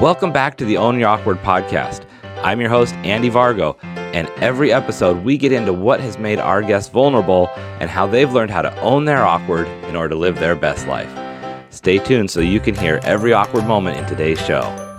[0.00, 2.06] Welcome back to the Own Your Awkward podcast.
[2.42, 6.62] I'm your host, Andy Vargo, and every episode we get into what has made our
[6.62, 7.48] guests vulnerable
[7.80, 10.86] and how they've learned how to own their awkward in order to live their best
[10.86, 11.12] life.
[11.68, 14.89] Stay tuned so you can hear every awkward moment in today's show.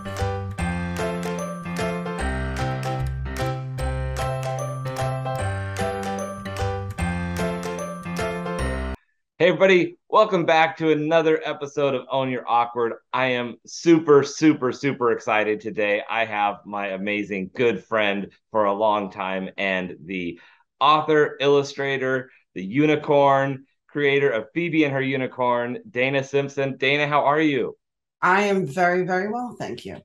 [9.41, 12.93] Hey, everybody, welcome back to another episode of Own Your Awkward.
[13.11, 16.03] I am super, super, super excited today.
[16.07, 20.39] I have my amazing good friend for a long time and the
[20.79, 26.77] author, illustrator, the unicorn, creator of Phoebe and her unicorn, Dana Simpson.
[26.77, 27.75] Dana, how are you?
[28.21, 29.55] I am very, very well.
[29.57, 30.01] Thank you.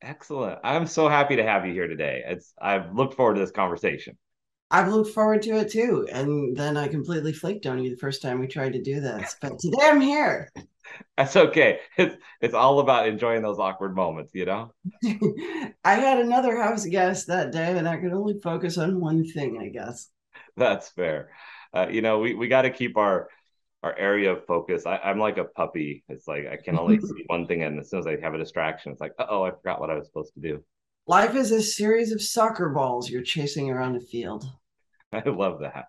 [0.00, 0.58] Excellent.
[0.64, 2.24] I'm so happy to have you here today.
[2.26, 4.18] It's I've looked forward to this conversation.
[4.72, 6.08] I've looked forward to it too.
[6.10, 9.36] And then I completely flaked on you the first time we tried to do this.
[9.40, 10.50] But today I'm here.
[11.16, 11.80] That's okay.
[11.96, 14.72] It's it's all about enjoying those awkward moments, you know?
[15.84, 19.58] I had another house guest that day and I could only focus on one thing,
[19.60, 20.08] I guess.
[20.56, 21.30] That's fair.
[21.74, 23.28] Uh, you know, we, we got to keep our
[23.82, 24.86] our area of focus.
[24.86, 26.04] I, am like a puppy.
[26.08, 28.38] It's like I can only see one thing, and as soon as I have a
[28.38, 30.62] distraction, it's like, oh, I forgot what I was supposed to do.
[31.08, 34.46] Life is a series of soccer balls you're chasing around a field.
[35.24, 35.86] I love that.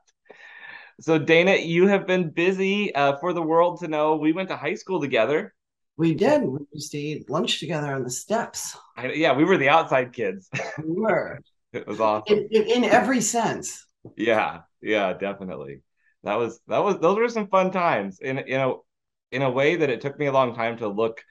[1.01, 4.15] So, Dana, you have been busy uh, for the world to know.
[4.15, 5.53] We went to high school together.
[5.97, 6.43] We did.
[6.43, 8.77] We used to eat lunch together on the steps.
[8.97, 10.49] I, yeah, we were the outside kids.
[10.77, 11.39] We were.
[11.73, 12.37] it was awesome.
[12.37, 13.87] In, in, in, every sense.
[14.17, 15.81] Yeah, yeah, definitely.
[16.23, 18.19] That was that was those were some fun times.
[18.19, 18.85] In you know,
[19.31, 21.23] in a way that it took me a long time to look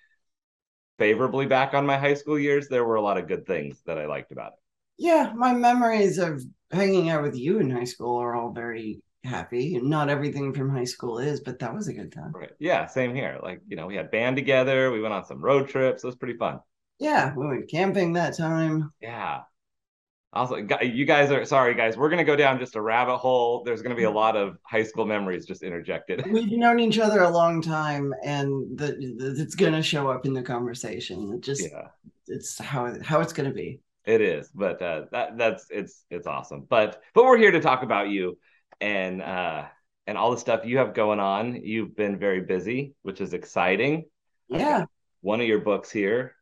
[0.98, 2.68] favorably back on my high school years.
[2.68, 4.61] There were a lot of good things that I liked about it.
[5.02, 9.80] Yeah, my memories of hanging out with you in high school are all very happy.
[9.82, 12.30] Not everything from high school is, but that was a good time.
[12.32, 12.52] Right.
[12.60, 13.40] Yeah, same here.
[13.42, 16.04] Like, you know, we had band together, we went on some road trips.
[16.04, 16.60] It was pretty fun.
[17.00, 18.92] Yeah, we went camping that time.
[19.00, 19.40] Yeah.
[20.32, 21.96] Also, you guys are sorry, guys.
[21.96, 23.64] We're gonna go down just a rabbit hole.
[23.64, 26.24] There's gonna be a lot of high school memories just interjected.
[26.30, 30.32] We've known each other a long time, and the, the, it's gonna show up in
[30.32, 31.32] the conversation.
[31.34, 31.88] It just, yeah.
[32.28, 33.80] it's how how it's gonna be.
[34.04, 36.66] It is, but uh, that that's it's it's awesome.
[36.68, 38.38] But but we're here to talk about you
[38.80, 39.66] and uh,
[40.06, 41.62] and all the stuff you have going on.
[41.62, 44.06] You've been very busy, which is exciting.
[44.48, 44.86] Yeah.
[45.20, 46.34] One of your books here,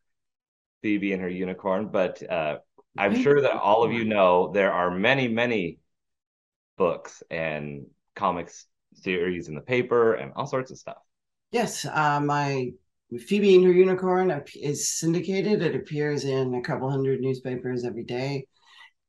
[0.81, 2.57] Phoebe and her unicorn, but uh,
[2.97, 5.79] I'm sure that all of you know there are many many
[6.77, 7.85] books and
[8.15, 10.97] comics series in the paper and all sorts of stuff.
[11.51, 12.71] Yes, uh, my
[13.19, 15.61] Phoebe and her unicorn is syndicated.
[15.61, 18.47] It appears in a couple hundred newspapers every day.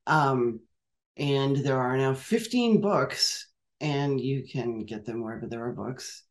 [0.07, 0.61] Um,
[1.17, 3.49] and there are now 15 books,
[3.81, 6.25] and you can get them wherever there are books.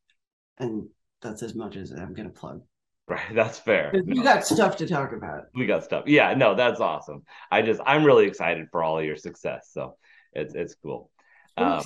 [0.57, 0.89] And
[1.21, 2.61] that's as much as I'm going to plug.
[3.07, 3.91] Right, that's fair.
[3.93, 4.23] We no.
[4.23, 5.45] got stuff to talk about.
[5.53, 6.05] We got stuff.
[6.07, 7.23] Yeah, no, that's awesome.
[7.51, 9.69] I just I'm really excited for all of your success.
[9.71, 9.97] So
[10.33, 11.11] it's it's cool.
[11.57, 11.83] Um,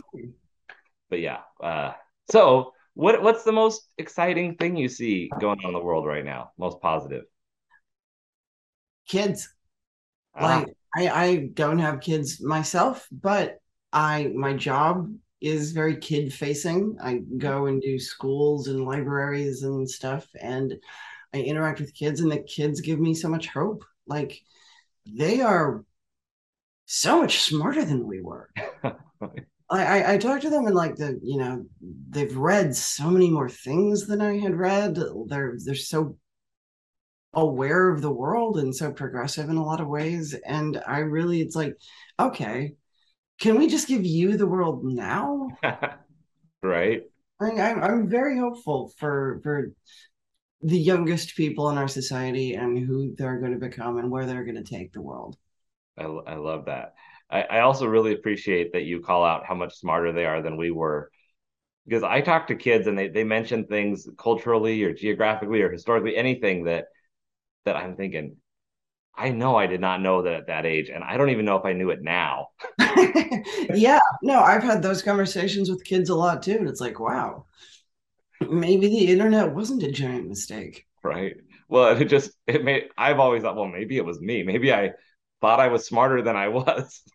[1.10, 1.94] but yeah, uh,
[2.30, 6.26] so what what's the most exciting thing you see going on in the world right
[6.26, 6.52] now?
[6.58, 7.26] Most positive?
[9.08, 9.54] Kids.
[10.34, 10.66] Uh-huh.
[10.66, 13.60] Like I, I don't have kids myself, but
[13.94, 16.98] I my job is very kid facing.
[17.02, 20.74] I go and do schools and libraries and stuff and
[21.34, 23.84] I interact with kids and the kids give me so much hope.
[24.08, 24.40] Like
[25.06, 25.84] they are
[26.86, 28.50] so much smarter than we were.
[29.70, 31.66] I, I talked to them and like the you know
[32.10, 34.98] they've read so many more things than I had read.
[35.28, 36.18] They're they're so
[37.34, 40.34] aware of the world and so progressive in a lot of ways.
[40.34, 41.76] And I really it's like,
[42.20, 42.74] okay,
[43.40, 45.50] can we just give you the world now?
[46.64, 47.02] right.
[47.42, 49.72] I, I'm I'm very hopeful for for
[50.62, 54.46] the youngest people in our society and who they're going to become and where they're
[54.46, 55.38] going to take the world.
[55.98, 56.96] I, I love that.
[57.30, 60.58] I, I also really appreciate that you call out how much smarter they are than
[60.58, 61.10] we were
[61.86, 66.16] because I talk to kids and they, they mention things culturally or geographically or historically,
[66.16, 66.86] anything that
[67.66, 68.38] that I'm thinking,
[69.16, 71.58] I know I did not know that at that age, and I don't even know
[71.58, 72.50] if I knew it now.
[73.74, 77.46] yeah, no, I've had those conversations with kids a lot too, and it's like, wow,
[78.42, 80.86] maybe the internet wasn't a giant mistake.
[81.04, 81.36] Right.
[81.68, 84.44] Well, it just it made I've always thought, well, maybe it was me.
[84.44, 84.92] Maybe I
[85.42, 87.02] thought I was smarter than I was.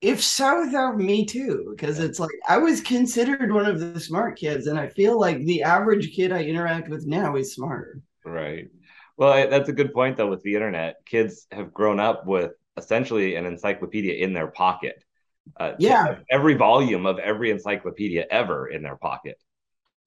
[0.00, 4.38] If so, though, me too, because it's like I was considered one of the smart
[4.38, 8.00] kids, and I feel like the average kid I interact with now is smarter.
[8.24, 8.68] Right.
[9.16, 10.28] Well, that's a good point, though.
[10.28, 15.02] With the internet, kids have grown up with essentially an encyclopedia in their pocket.
[15.56, 19.38] Uh, yeah, every volume of every encyclopedia ever in their pocket.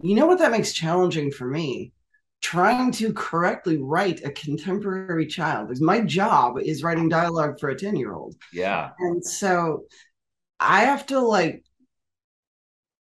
[0.01, 1.94] You know what that makes challenging for me
[2.41, 5.68] trying to correctly write a contemporary child.
[5.68, 8.91] Because my job is writing dialogue for a 10 year old yeah.
[9.00, 9.83] And so
[10.59, 11.63] i have to like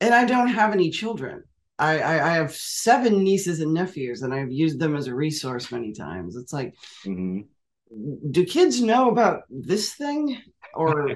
[0.02, 1.44] and i don't have any children.
[1.80, 5.72] I, I, I have seven nieces and nephews and i've used them as a resource
[5.72, 6.36] many times.
[6.36, 6.76] It's like
[7.06, 7.42] mm-hmm.
[8.32, 10.38] do kids know about this thing?
[10.74, 11.12] Or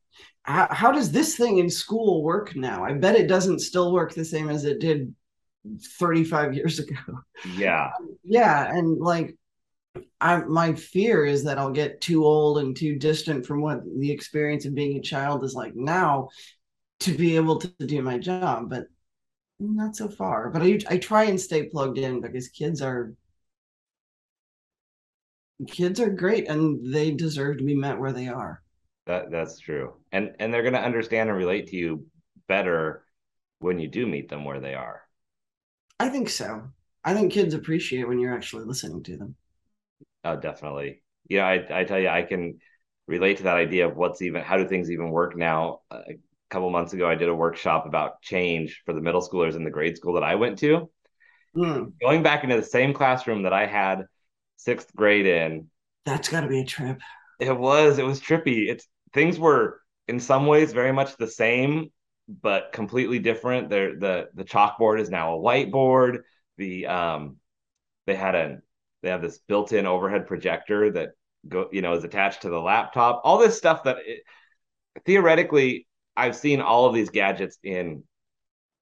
[0.42, 2.84] how, how does this thing in school work now?
[2.84, 5.14] I bet it doesn't still work the same as it did
[5.98, 7.20] 35 years ago.
[7.56, 7.90] Yeah.
[8.28, 8.68] Yeah.
[8.68, 9.36] And like,
[10.20, 14.10] I, my fear is that I'll get too old and too distant from what the
[14.10, 16.28] experience of being a child is like now
[17.00, 18.86] to be able to do my job, but
[19.60, 20.50] not so far.
[20.50, 23.12] But I, I try and stay plugged in because kids are
[25.68, 28.62] kids are great and they deserve to be met where they are.
[29.06, 29.94] That that's true.
[30.12, 32.06] And and they're going to understand and relate to you
[32.48, 33.04] better
[33.60, 35.05] when you do meet them where they are.
[35.98, 36.68] I think so.
[37.04, 39.36] I think kids appreciate when you're actually listening to them.
[40.24, 41.02] Oh, definitely.
[41.28, 42.58] Yeah, I, I tell you, I can
[43.06, 45.80] relate to that idea of what's even how do things even work now.
[45.90, 46.02] A
[46.50, 49.70] couple months ago, I did a workshop about change for the middle schoolers in the
[49.70, 50.90] grade school that I went to.
[51.56, 51.92] Mm.
[52.00, 54.04] Going back into the same classroom that I had
[54.56, 55.68] sixth grade in.
[56.04, 57.00] That's got to be a trip.
[57.40, 57.98] It was.
[57.98, 58.68] It was trippy.
[58.68, 61.90] It's things were in some ways very much the same
[62.28, 63.68] but completely different.
[63.68, 66.20] There, the the chalkboard is now a whiteboard.
[66.56, 67.36] The um,
[68.06, 68.58] they had a
[69.02, 71.10] they have this built-in overhead projector that
[71.48, 73.22] go you know is attached to the laptop.
[73.24, 74.22] All this stuff that it,
[75.04, 75.86] theoretically
[76.16, 78.02] I've seen all of these gadgets in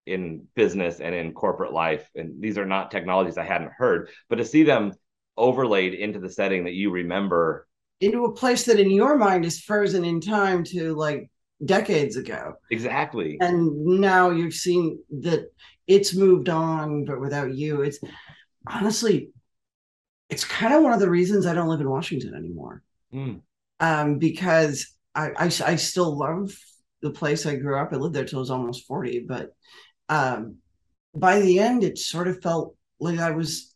[0.06, 4.36] in business and in corporate life, and these are not technologies I hadn't heard, but
[4.36, 4.92] to see them
[5.36, 7.66] overlaid into the setting that you remember
[8.00, 11.30] into a place that in your mind is frozen in time to like
[11.64, 12.54] decades ago.
[12.70, 13.36] Exactly.
[13.40, 15.50] And now you've seen that
[15.86, 17.98] it's moved on, but without you, it's
[18.66, 19.30] honestly,
[20.30, 22.82] it's kind of one of the reasons I don't live in Washington anymore.
[23.12, 23.40] Mm.
[23.80, 26.52] Um, because I, I, I still love
[27.02, 27.92] the place I grew up.
[27.92, 29.50] I lived there till I was almost 40, but
[30.08, 30.56] um,
[31.14, 33.73] by the end, it sort of felt like I was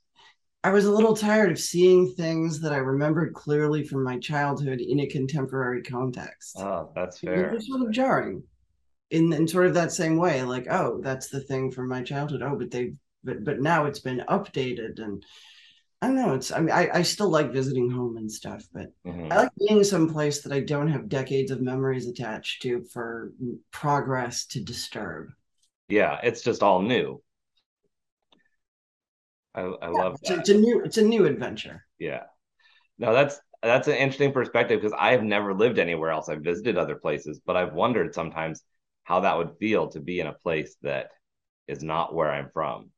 [0.68, 4.82] I was a little tired of seeing things that I remembered clearly from my childhood
[4.82, 6.58] in a contemporary context.
[6.58, 7.54] Oh, that's fair.
[7.54, 8.42] It's sort of jarring
[9.08, 10.42] in, in sort of that same way.
[10.42, 12.42] Like, oh, that's the thing from my childhood.
[12.42, 12.92] Oh, but they
[13.24, 15.24] but but now it's been updated and
[16.02, 16.34] I don't know.
[16.34, 19.32] It's I mean I, I still like visiting home and stuff, but mm-hmm.
[19.32, 23.32] I like being someplace that I don't have decades of memories attached to for
[23.70, 25.30] progress to disturb.
[25.88, 27.22] Yeah, it's just all new.
[29.58, 30.30] I, I yeah, love it's.
[30.30, 31.84] It's a new it's a new adventure.
[31.98, 32.22] Yeah.
[32.98, 36.28] No, that's that's an interesting perspective because I have never lived anywhere else.
[36.28, 38.62] I've visited other places, but I've wondered sometimes
[39.04, 41.10] how that would feel to be in a place that
[41.66, 42.90] is not where I'm from.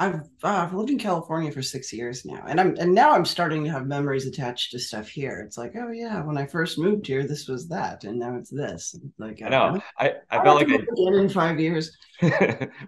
[0.00, 3.26] I've uh, I've lived in California for six years now, and I'm and now I'm
[3.26, 5.42] starting to have memories attached to stuff here.
[5.46, 8.48] It's like, oh yeah, when I first moved here, this was that, and now it's
[8.48, 8.98] this.
[9.18, 11.94] Like I know, I I, I felt like I again in five years.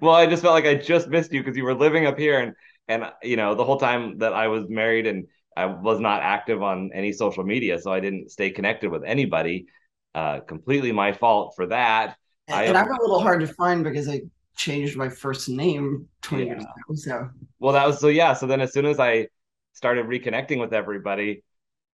[0.01, 2.41] well, I just felt like I just missed you because you were living up here,
[2.41, 2.55] and
[2.89, 6.63] and you know the whole time that I was married and I was not active
[6.63, 9.67] on any social media, so I didn't stay connected with anybody.
[10.15, 12.17] Uh, completely my fault for that.
[12.49, 14.23] And, I, and I'm a little hard to find because I
[14.57, 16.51] changed my first name 20 yeah.
[16.51, 16.95] years ago.
[16.95, 18.33] So well that was so yeah.
[18.35, 19.29] So then as soon as I
[19.73, 21.43] started reconnecting with everybody,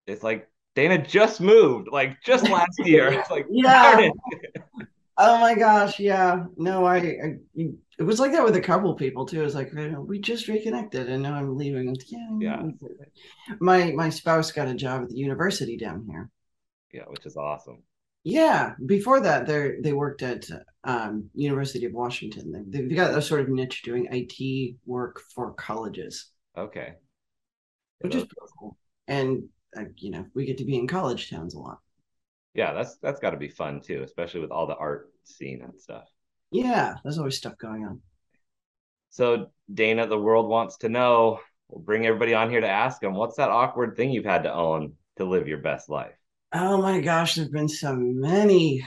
[0.06, 3.12] it's like Dana just moved, like just last year.
[3.12, 4.10] It's like yeah.
[5.19, 6.44] oh my gosh, yeah.
[6.56, 7.36] No, I, I,
[7.98, 9.41] it was like that with a couple people too.
[9.41, 11.96] It was like we just reconnected, and now I'm leaving.
[12.06, 12.62] Yeah, yeah.
[13.60, 16.31] My my spouse got a job at the university down here.
[16.93, 17.82] Yeah, which is awesome.
[18.25, 20.46] Yeah, before that, they they worked at
[20.84, 22.67] um, University of Washington.
[22.69, 26.31] They, have got a sort of niche doing IT work for colleges.
[26.56, 26.94] Okay,
[28.01, 28.27] which is
[28.58, 28.77] cool.
[29.06, 29.44] And
[29.77, 31.79] uh, you know, we get to be in college towns a lot.
[32.55, 35.81] Yeah, that's that's got to be fun too, especially with all the art scene and
[35.81, 36.08] stuff.
[36.51, 38.01] Yeah, there's always stuff going on.
[39.10, 41.41] So Dana, the world wants to know.
[41.69, 44.53] We'll bring everybody on here to ask them, what's that awkward thing you've had to
[44.53, 46.18] own to live your best life?
[46.52, 48.86] Oh my gosh, there've been so many.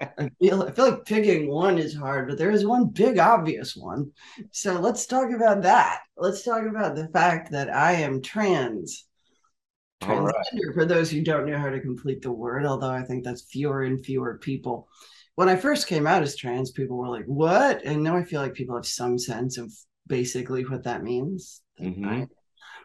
[0.00, 3.76] I feel I feel like picking one is hard, but there is one big obvious
[3.76, 4.10] one.
[4.50, 6.00] So let's talk about that.
[6.16, 9.06] Let's talk about the fact that I am trans.
[10.02, 10.74] Transgender, right.
[10.74, 13.82] for those who don't know how to complete the word, although I think that's fewer
[13.82, 14.88] and fewer people.
[15.36, 17.84] When I first came out as trans, people were like, What?
[17.84, 19.72] And now I feel like people have some sense of
[20.06, 21.62] basically what that means.
[21.80, 22.08] Mm-hmm.
[22.08, 22.26] I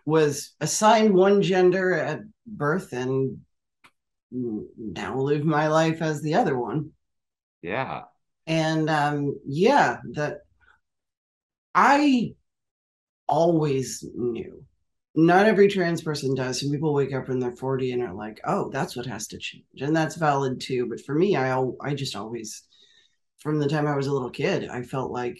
[0.05, 3.39] was assigned one gender at birth and
[4.31, 6.91] now live my life as the other one.
[7.61, 8.03] Yeah.
[8.45, 10.39] And um, yeah, that
[11.75, 12.33] I
[13.27, 14.63] always knew.
[15.15, 16.59] Not every trans person does.
[16.59, 19.39] Some people wake up when they're 40 and are like, oh, that's what has to
[19.39, 19.65] change.
[19.81, 20.85] And that's valid too.
[20.87, 22.63] But for me, I I just always,
[23.39, 25.39] from the time I was a little kid, I felt like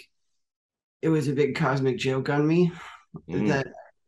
[1.04, 2.72] it was a big cosmic joke on me
[3.30, 3.48] mm.
[3.50, 3.68] that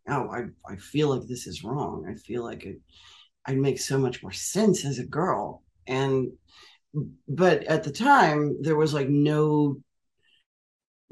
[0.10, 2.06] oh, I, I feel like this is wrong.
[2.10, 2.80] I feel like it
[3.50, 5.64] I'd make so much more sense as a girl.
[5.88, 6.34] And
[7.28, 9.78] but at the time there was like no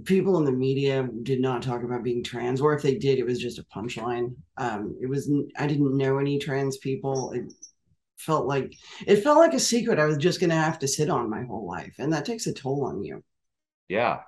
[0.05, 3.25] people in the media did not talk about being trans or if they did it
[3.25, 4.35] was just a punchline.
[4.57, 7.31] Um it was i didn't know any trans people.
[7.31, 7.51] It
[8.19, 8.71] felt like
[9.07, 11.43] it felt like a secret i was just going to have to sit on my
[11.43, 13.23] whole life and that takes a toll on you.
[13.89, 14.19] Yeah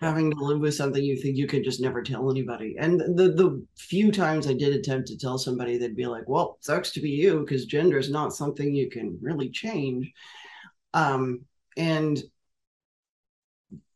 [0.00, 3.32] having to live with something you think you can just never tell anybody and the
[3.32, 7.00] the few times i did attempt to tell somebody they'd be like well sucks to
[7.00, 10.12] be you because gender is not something you can really change
[10.92, 11.40] um
[11.76, 12.22] and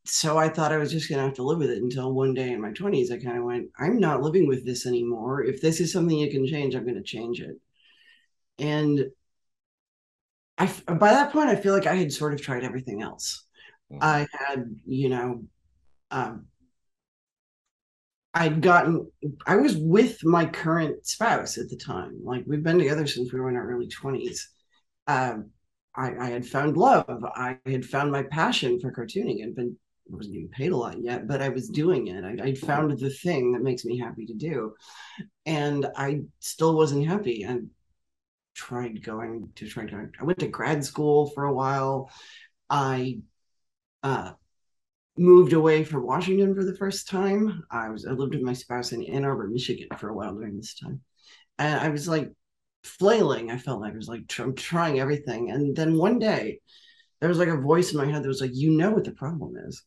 [0.04, 2.34] so I thought I was just going to have to live with it until one
[2.34, 5.44] day in my 20s, I kind of went, I'm not living with this anymore.
[5.44, 7.56] If this is something you can change, I'm going to change it.
[8.58, 9.06] And
[10.58, 13.44] I, by that point, I feel like I had sort of tried everything else.
[13.92, 14.02] Mm-hmm.
[14.02, 15.44] I had, you know,
[16.10, 16.46] um,
[18.32, 19.10] I'd gotten,
[19.46, 22.20] I was with my current spouse at the time.
[22.22, 24.40] Like we've been together since we were in our early 20s.
[25.06, 25.50] Um,
[25.96, 27.24] I, I, had found love.
[27.34, 29.76] I had found my passion for cartooning and been
[30.10, 32.24] I wasn't even paid a lot yet, but I was doing it.
[32.24, 34.74] I, I'd found the thing that makes me happy to do.
[35.46, 37.46] And I still wasn't happy.
[37.46, 37.58] I
[38.54, 42.10] tried going to try to, I went to grad school for a while.
[42.68, 43.20] I
[44.02, 44.32] uh,
[45.20, 47.62] moved away from Washington for the first time.
[47.70, 50.56] I was, I lived with my spouse in Ann Arbor, Michigan for a while during
[50.56, 51.02] this time.
[51.58, 52.32] And I was like
[52.84, 53.50] flailing.
[53.50, 55.50] I felt like I was like, I'm trying everything.
[55.50, 56.60] And then one day,
[57.20, 59.12] there was like a voice in my head that was like, you know what the
[59.12, 59.84] problem is.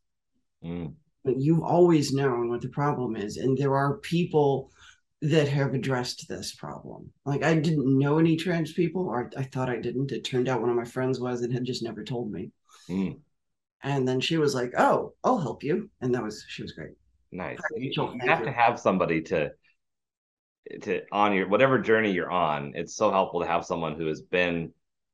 [0.64, 0.94] Mm.
[1.26, 3.38] You've always known what the problem is.
[3.38, 4.72] And there are people
[5.24, 7.10] that have addressed this problem.
[7.26, 10.12] Like I didn't know any trans people, or I thought I didn't.
[10.12, 12.52] It turned out one of my friends was and had just never told me.
[12.88, 13.20] Mm.
[13.84, 16.94] And then she was like, "Oh, I'll help you," and that was she was great.
[17.32, 17.60] Nice.
[17.76, 19.52] You, you have to have somebody to
[20.82, 22.72] to on your whatever journey you're on.
[22.76, 24.72] It's so helpful to have someone who has been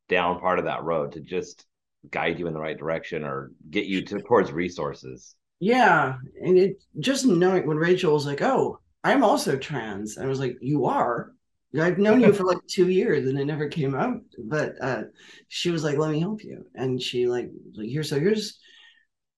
[0.07, 1.65] down part of that road to just
[2.11, 5.35] guide you in the right direction or get you to, towards resources.
[5.59, 10.39] Yeah, and it just knowing when Rachel was like, "Oh, I'm also trans," I was
[10.39, 11.33] like, "You are."
[11.77, 14.21] I've known you for like two years and it never came out.
[14.37, 15.03] But uh,
[15.47, 18.59] she was like, "Let me help you," and she like, like here, so here's.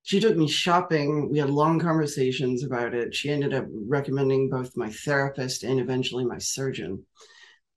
[0.04, 1.30] She took me shopping.
[1.30, 3.14] We had long conversations about it.
[3.14, 7.06] She ended up recommending both my therapist and eventually my surgeon.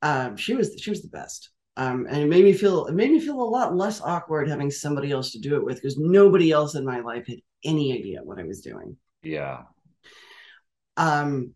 [0.00, 1.50] Uh, she was she was the best.
[1.76, 4.70] Um, and it made me feel it made me feel a lot less awkward having
[4.70, 8.22] somebody else to do it with because nobody else in my life had any idea
[8.22, 8.96] what I was doing.
[9.22, 9.62] Yeah.
[10.96, 11.54] Um,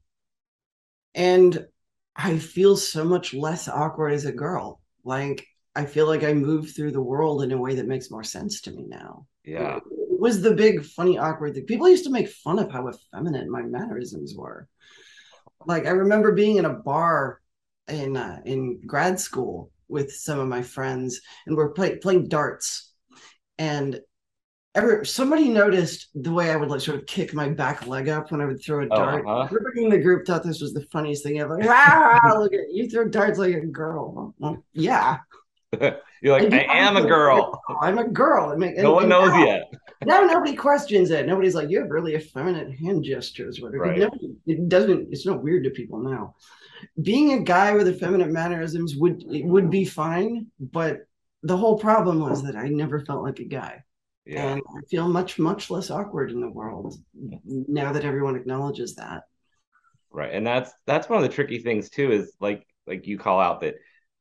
[1.14, 1.66] and
[2.18, 4.80] I feel so much less awkward as a girl.
[5.04, 5.46] Like
[5.76, 8.60] I feel like I move through the world in a way that makes more sense
[8.62, 9.26] to me now.
[9.44, 9.76] Yeah.
[9.76, 9.82] It,
[10.20, 11.64] was the big funny awkward thing.
[11.64, 14.66] People used to make fun of how effeminate my mannerisms were.
[15.64, 17.40] Like I remember being in a bar
[17.86, 22.92] in uh, in grad school with some of my friends and we're play, playing darts
[23.58, 24.00] and
[24.78, 28.30] ever somebody noticed the way I would like sort of kick my back leg up
[28.30, 29.24] when I would throw a dart.
[29.26, 29.42] Uh-huh.
[29.42, 31.58] Everybody in the group thought this was the funniest thing ever.
[31.58, 34.34] wow, look at you throw darts like a girl.
[34.38, 35.18] Well, yeah.
[36.20, 37.62] You're like, I, I am a girl.
[37.80, 38.56] I'm a girl.
[38.56, 39.72] no and, one knows now, yet.
[40.04, 41.26] now nobody questions it.
[41.26, 43.60] Nobody's like, you have really effeminate hand gestures.
[43.60, 43.84] Whatever.
[43.84, 43.98] Right.
[43.98, 45.08] Nobody, it doesn't.
[45.12, 46.34] It's not weird to people now.
[47.02, 51.06] Being a guy with effeminate mannerisms would would be fine, but
[51.42, 53.84] the whole problem was that I never felt like a guy.
[54.28, 54.52] Yeah.
[54.52, 59.22] And I feel much, much less awkward in the world now that everyone acknowledges that.
[60.10, 60.34] Right.
[60.34, 63.62] And that's that's one of the tricky things too, is like like you call out
[63.62, 63.76] that,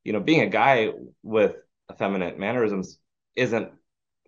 [0.06, 0.92] you know, being a guy
[1.24, 1.58] with
[1.92, 3.00] effeminate mannerisms
[3.36, 3.70] isn't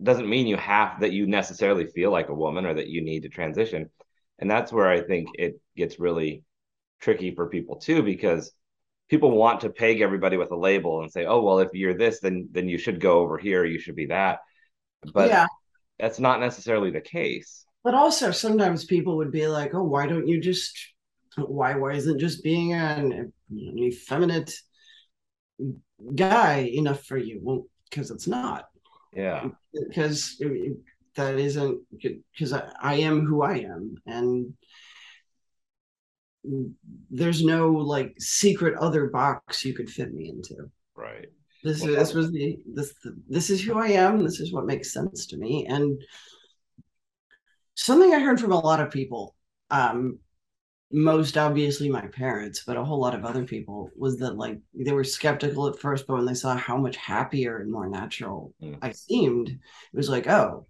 [0.04, 3.24] doesn't mean you have that you necessarily feel like a woman or that you need
[3.24, 3.90] to transition.
[4.38, 6.44] And that's where I think it gets really
[7.00, 8.52] tricky for people too, because
[9.10, 12.20] people want to peg everybody with a label and say, oh well, if you're this,
[12.20, 14.40] then then you should go over here, you should be that.
[15.14, 15.48] But yeah
[16.00, 17.66] that's not necessarily the case.
[17.84, 20.78] But also sometimes people would be like, "Oh, why don't you just
[21.36, 24.54] why why isn't just being an, an effeminate
[26.16, 28.66] guy enough for you?" Well, because it's not.
[29.14, 29.50] Yeah.
[29.74, 30.42] Because
[31.16, 31.82] that isn't
[32.32, 34.54] because I, I am who I am and
[37.10, 40.70] there's no like secret other box you could fit me into.
[40.96, 41.28] Right.
[41.64, 42.94] This well, is this was the this
[43.28, 44.24] this is who I am.
[44.24, 45.66] This is what makes sense to me.
[45.68, 46.02] And
[47.76, 49.36] something I heard from a lot of people,
[49.70, 50.20] um,
[50.92, 54.92] most obviously my parents, but a whole lot of other people was that like they
[54.92, 58.78] were skeptical at first, but when they saw how much happier and more natural mm.
[58.82, 59.58] I seemed, it
[59.94, 60.66] was like, oh,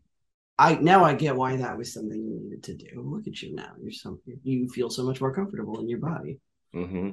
[0.58, 3.01] I now I get why that was something you needed to do.
[3.01, 3.74] Look at you now.
[3.81, 6.39] You're so you feel so much more comfortable in your body.
[6.75, 7.12] Mm-hmm.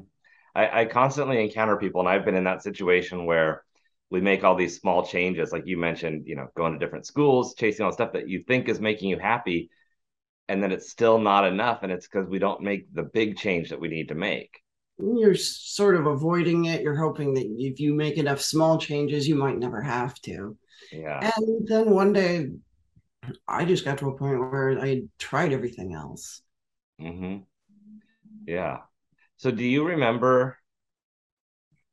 [0.55, 3.63] I, I constantly encounter people, and I've been in that situation where
[4.11, 7.55] we make all these small changes, like you mentioned, you know, going to different schools,
[7.55, 9.71] chasing all stuff that you think is making you happy,
[10.49, 13.71] and then it's still not enough, and it's because we don't make the big change
[13.71, 14.61] that we need to make.
[14.99, 16.83] You're sort of avoiding it.
[16.83, 20.57] You're hoping that if you make enough small changes, you might never have to.
[20.93, 21.33] Yeah.
[21.37, 22.51] And then one day
[23.47, 26.43] I just got to a point where I tried everything else.
[27.01, 27.39] Mm-hmm.
[28.47, 28.79] Yeah.
[29.37, 30.59] So do you remember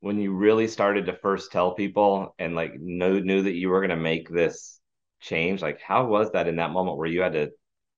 [0.04, 3.80] when you really started to first tell people and like knew knew that you were
[3.80, 4.78] going to make this
[5.22, 5.62] change?
[5.62, 7.52] Like how was that in that moment where you had to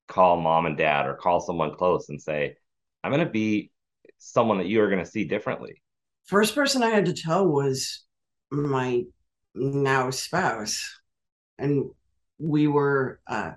[0.07, 2.55] call mom and dad or call someone close and say,
[3.03, 3.71] I'm going to be
[4.19, 5.81] someone that you are going to see differently?
[6.27, 8.05] First person I had to tell was
[8.49, 9.03] my
[9.53, 10.81] now spouse.
[11.59, 11.89] And
[12.39, 13.51] we were uh,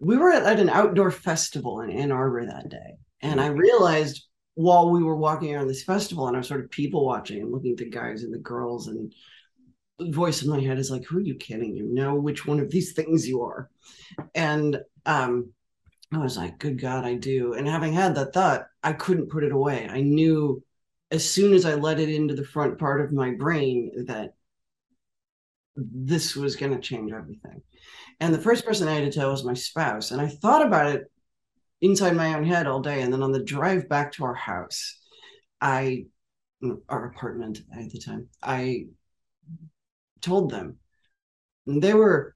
[0.00, 4.26] we were at, at an outdoor festival in Ann Arbor that day, and I realized
[4.56, 7.52] while we were walking around this festival, and I was sort of people watching and
[7.52, 9.14] looking at the guys and the girls, and
[9.98, 11.76] the voice in my head is like, "Who are you kidding?
[11.76, 13.70] You know which one of these things you are,"
[14.34, 15.52] and um,
[16.10, 19.44] I was like, "Good God, I do." And having had that thought, I couldn't put
[19.44, 19.88] it away.
[19.90, 20.62] I knew
[21.10, 24.34] as soon as I let it into the front part of my brain that
[25.76, 27.60] this was going to change everything.
[28.20, 30.10] And the first person I had to tell was my spouse.
[30.10, 31.10] And I thought about it
[31.80, 33.02] inside my own head all day.
[33.02, 34.98] And then on the drive back to our house,
[35.60, 36.06] I,
[36.88, 38.86] our apartment at the time, I
[40.20, 40.78] told them.
[41.66, 42.34] And they were,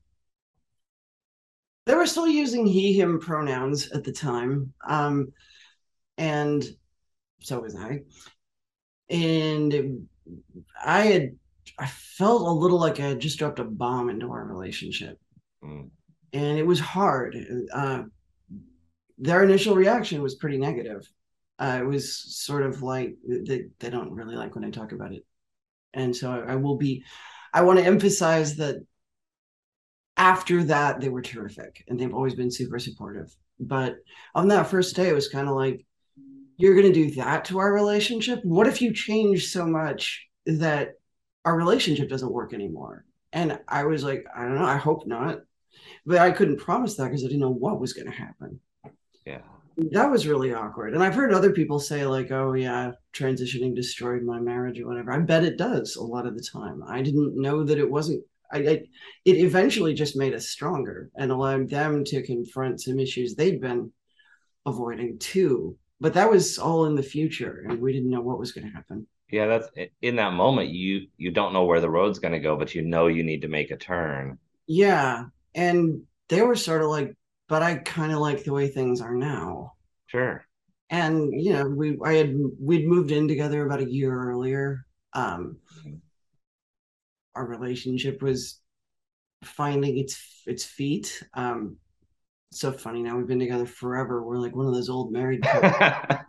[1.86, 4.72] they were still using he, him pronouns at the time.
[4.86, 5.32] Um,
[6.18, 6.64] and
[7.40, 8.00] so was I.
[9.08, 10.06] And
[10.84, 11.30] I had
[11.78, 15.18] I felt a little like I had just dropped a bomb into our relationship.
[15.64, 15.88] Mm.
[16.32, 17.36] And it was hard.
[17.72, 18.02] Uh,
[19.20, 21.08] their initial reaction was pretty negative.
[21.58, 25.12] Uh, it was sort of like they, they don't really like when I talk about
[25.12, 25.24] it.
[25.92, 27.04] And so I, I will be,
[27.52, 28.76] I want to emphasize that
[30.16, 33.34] after that, they were terrific and they've always been super supportive.
[33.58, 33.96] But
[34.34, 35.84] on that first day, it was kind of like,
[36.56, 38.40] you're going to do that to our relationship?
[38.42, 40.94] What if you change so much that
[41.44, 43.04] our relationship doesn't work anymore.
[43.32, 45.40] And I was like, I don't know, I hope not.
[46.04, 48.60] But I couldn't promise that because I didn't know what was going to happen.
[49.24, 49.40] Yeah.
[49.92, 50.94] That was really awkward.
[50.94, 55.12] And I've heard other people say, like, oh, yeah, transitioning destroyed my marriage or whatever.
[55.12, 56.82] I bet it does a lot of the time.
[56.86, 58.22] I didn't know that it wasn't.
[58.52, 58.82] I, I,
[59.24, 63.92] it eventually just made us stronger and allowed them to confront some issues they'd been
[64.66, 65.76] avoiding too.
[66.00, 68.74] But that was all in the future, and we didn't know what was going to
[68.74, 69.68] happen yeah that's
[70.02, 72.82] in that moment you you don't know where the road's going to go but you
[72.82, 77.16] know you need to make a turn yeah and they were sort of like
[77.50, 79.72] but i kind of like the way things are now.
[80.06, 80.42] Sure.
[80.88, 84.86] And you know we i had we'd moved in together about a year earlier.
[85.12, 85.58] Um
[87.34, 88.60] our relationship was
[89.42, 91.22] finding its its feet.
[91.34, 91.76] Um
[92.52, 95.72] so funny now we've been together forever we're like one of those old married couples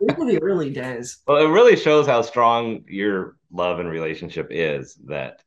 [0.00, 1.18] the early days.
[1.26, 5.42] Well it really shows how strong your love and relationship is that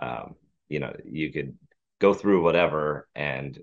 [0.00, 0.34] um,
[0.68, 1.56] you know you could
[2.00, 3.58] go through whatever and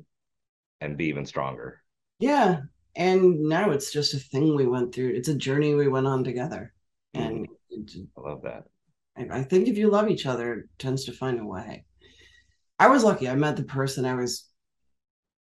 [0.84, 1.82] and be even stronger
[2.20, 2.60] yeah
[2.96, 6.24] and now it's just a thing we went through it's a journey we went on
[6.24, 6.74] together
[7.14, 8.08] and mm.
[8.18, 8.64] i love that
[9.18, 11.86] I, I think if you love each other it tends to find a way
[12.80, 14.48] i was lucky i met the person i was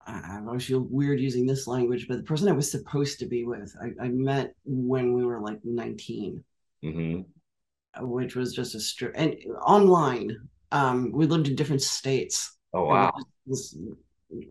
[0.07, 3.45] I always feel weird using this language, but the person I was supposed to be
[3.45, 6.43] with, I, I met when we were like 19,
[6.85, 8.07] mm-hmm.
[8.07, 10.37] which was just a straight and online.
[10.73, 12.57] Um, we lived in different states.
[12.73, 13.13] Oh wow!
[13.47, 13.77] This,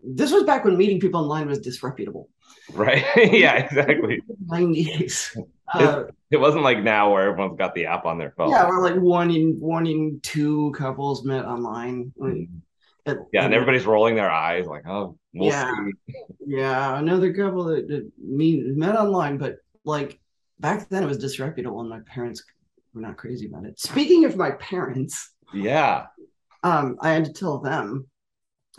[0.04, 2.28] this was back when meeting people online was disreputable.
[2.72, 3.04] Right?
[3.16, 4.22] yeah, exactly.
[4.46, 5.36] 90s.
[5.72, 8.50] Uh, it, it, wasn't like now where everyone's got the app on their phone.
[8.50, 12.12] Yeah, we're like one in one in two couples met online.
[12.18, 12.58] Mm-hmm
[13.32, 16.14] yeah, and everybody's rolling their eyes like, oh, we'll yeah, see.
[16.46, 16.98] yeah.
[16.98, 20.20] Another couple that, that me met online, but like
[20.58, 22.42] back then it was disreputable, and my parents
[22.92, 23.78] were not crazy about it.
[23.78, 26.06] Speaking of my parents, yeah,
[26.62, 28.06] um, I had to tell them.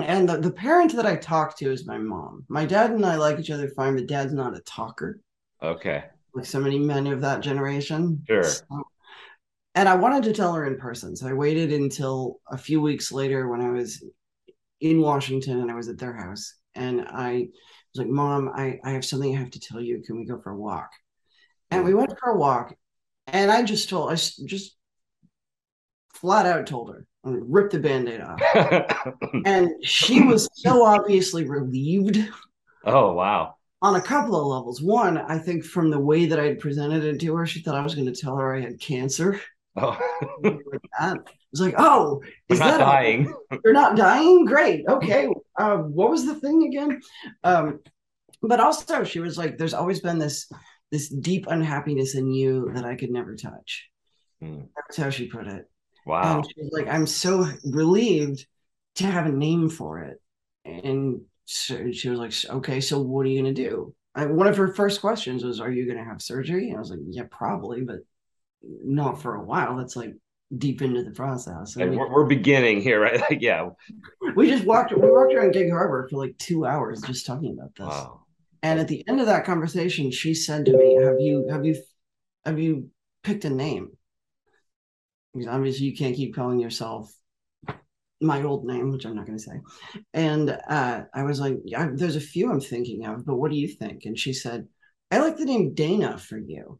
[0.03, 2.45] And the, the parent that I talked to is my mom.
[2.47, 5.19] My dad and I like each other fine, but dad's not a talker.
[5.61, 6.03] Okay.
[6.33, 8.23] Like so many men of that generation.
[8.27, 8.43] Sure.
[8.43, 8.63] So,
[9.75, 11.15] and I wanted to tell her in person.
[11.15, 14.03] So I waited until a few weeks later when I was
[14.79, 16.55] in Washington and I was at their house.
[16.75, 17.47] And I
[17.93, 20.01] was like, Mom, I, I have something I have to tell you.
[20.05, 20.91] Can we go for a walk?
[21.69, 21.97] And we mm.
[21.97, 22.75] went for a walk.
[23.27, 24.75] And I just told, I just
[26.13, 28.41] flat out told her, rip the band aid off.
[29.45, 32.17] and she was so obviously relieved.
[32.85, 33.55] Oh, wow.
[33.81, 34.81] On a couple of levels.
[34.81, 37.75] One, I think from the way that I had presented it to her, she thought
[37.75, 39.39] I was going to tell her I had cancer.
[39.75, 39.97] Oh,
[40.43, 41.17] like that.
[41.51, 43.33] It's like, oh, is not that dying?
[43.51, 44.45] A, you're not dying?
[44.45, 44.85] Great.
[44.87, 45.27] Okay.
[45.57, 47.01] Uh, what was the thing again?
[47.43, 47.79] Um,
[48.41, 50.51] but also, she was like, "There's always been this
[50.91, 53.89] this deep unhappiness in you that I could never touch."
[54.43, 54.67] Mm.
[54.75, 55.69] That's how she put it.
[56.05, 56.35] Um, wow.
[56.37, 58.45] And she's like, "I'm so relieved
[58.95, 60.21] to have a name for it."
[60.65, 64.57] And so she was like, "Okay, so what are you gonna do?" I, one of
[64.57, 67.81] her first questions was, "Are you gonna have surgery?" And I was like, "Yeah, probably,
[67.81, 67.99] but
[68.63, 69.77] not for a while.
[69.77, 70.13] That's like
[70.57, 71.75] deep into the process.
[71.75, 73.19] Like we're, we're, beginning here, right?
[73.29, 73.69] Like, yeah.
[74.35, 74.93] We just walked.
[74.93, 77.87] We walked around Gig Harbor for like two hours just talking about this.
[77.87, 78.21] Wow.
[78.63, 81.75] And at the end of that conversation, she said to me, "Have you have you
[82.45, 82.89] have you
[83.23, 83.97] picked a name?"
[85.33, 87.11] Because obviously you can't keep calling yourself
[88.21, 89.59] my old name, which I'm not going to say.
[90.13, 93.57] And uh, I was like, yeah, "There's a few I'm thinking of, but what do
[93.57, 94.67] you think?" And she said,
[95.09, 96.79] "I like the name Dana for you."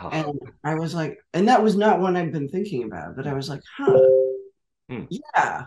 [0.00, 0.08] Oh.
[0.08, 3.34] And I was like, and that was not one I'd been thinking about, but I
[3.34, 3.98] was like, huh,
[4.88, 5.04] hmm.
[5.10, 5.64] yeah,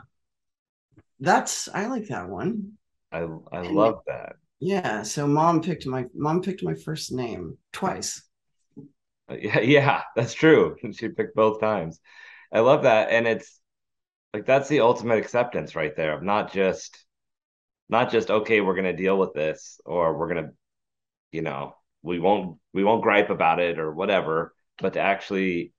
[1.20, 2.74] that's I like that one.
[3.12, 4.38] I I and love that.
[4.60, 5.04] Yeah.
[5.04, 8.24] So mom picked my mom picked my first name twice.
[9.40, 10.76] Yeah, yeah, that's true.
[10.94, 12.00] She picked both times.
[12.52, 13.60] I love that, and it's
[14.34, 17.06] like that's the ultimate acceptance right there of not just
[17.90, 20.52] not just okay, we're gonna deal with this, or we're gonna,
[21.32, 25.74] you know, we won't we won't gripe about it or whatever, but to actually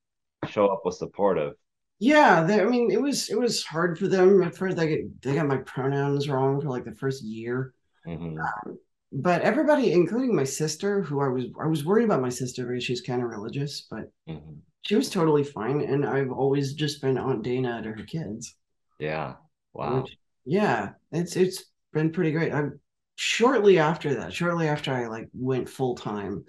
[0.49, 1.55] show up with supportive.
[1.99, 4.77] Yeah, they, I mean, it was it was hard for them at first.
[4.77, 7.73] They get they got my pronouns wrong for like the first year.
[8.07, 8.39] Mm-hmm.
[8.39, 8.79] Um,
[9.13, 12.85] but everybody, including my sister, who I was I was worried about my sister because
[12.85, 14.55] she's kind of religious, but mm-hmm.
[14.83, 15.81] she was totally fine.
[15.81, 18.57] And I've always just been Aunt Dana to her kids.
[18.99, 19.35] Yeah.
[19.73, 20.01] Wow.
[20.01, 22.53] Which, yeah, it's it's been pretty great.
[22.53, 22.81] I'm
[23.15, 26.45] shortly after that, shortly after I like went full time,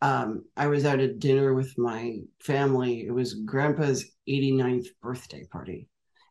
[0.00, 3.06] um, I was at a dinner with my family.
[3.06, 5.88] It was grandpa's 89th birthday party.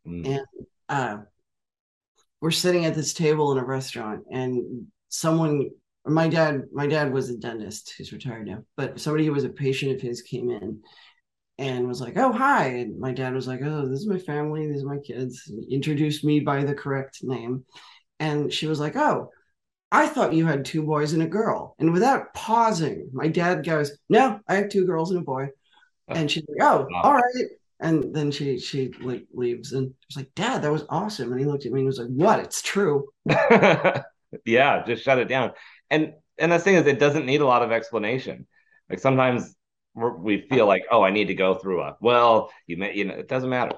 [0.08, 0.28] Mm.
[0.28, 0.46] And
[0.90, 1.18] uh,
[2.42, 5.70] we're sitting at this table in a restaurant and someone
[6.06, 9.50] my dad my dad was a dentist he's retired now but somebody who was a
[9.50, 10.80] patient of his came in
[11.58, 14.68] and was like oh hi and my dad was like oh this is my family
[14.68, 17.66] these are my kids introduced me by the correct name
[18.20, 19.30] and she was like oh
[19.92, 21.74] I thought you had two boys and a girl.
[21.80, 25.48] And without pausing, my dad goes, No, I have two girls and a boy.
[26.10, 26.14] Oh.
[26.14, 27.02] And she's like, Oh, wow.
[27.04, 27.46] all right.
[27.80, 31.32] And then she she like leaves and she's like, Dad, that was awesome.
[31.32, 32.40] And he looked at me and was like, What?
[32.40, 33.08] It's true.
[34.46, 35.52] yeah, just shut it down.
[35.90, 38.48] And and the thing is, it doesn't need a lot of explanation.
[38.90, 39.56] Like sometimes
[39.96, 43.16] we feel like, oh, I need to go through a well, you may, you know,
[43.16, 43.76] it doesn't matter.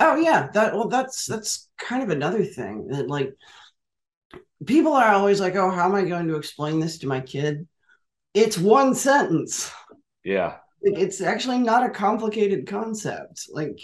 [0.00, 3.34] Oh yeah, that well, that's that's kind of another thing that like
[4.66, 7.68] people are always like, "Oh, how am I going to explain this to my kid?"
[8.34, 9.70] It's one sentence.
[10.24, 10.56] Yeah.
[10.82, 13.48] It's actually not a complicated concept.
[13.50, 13.78] Like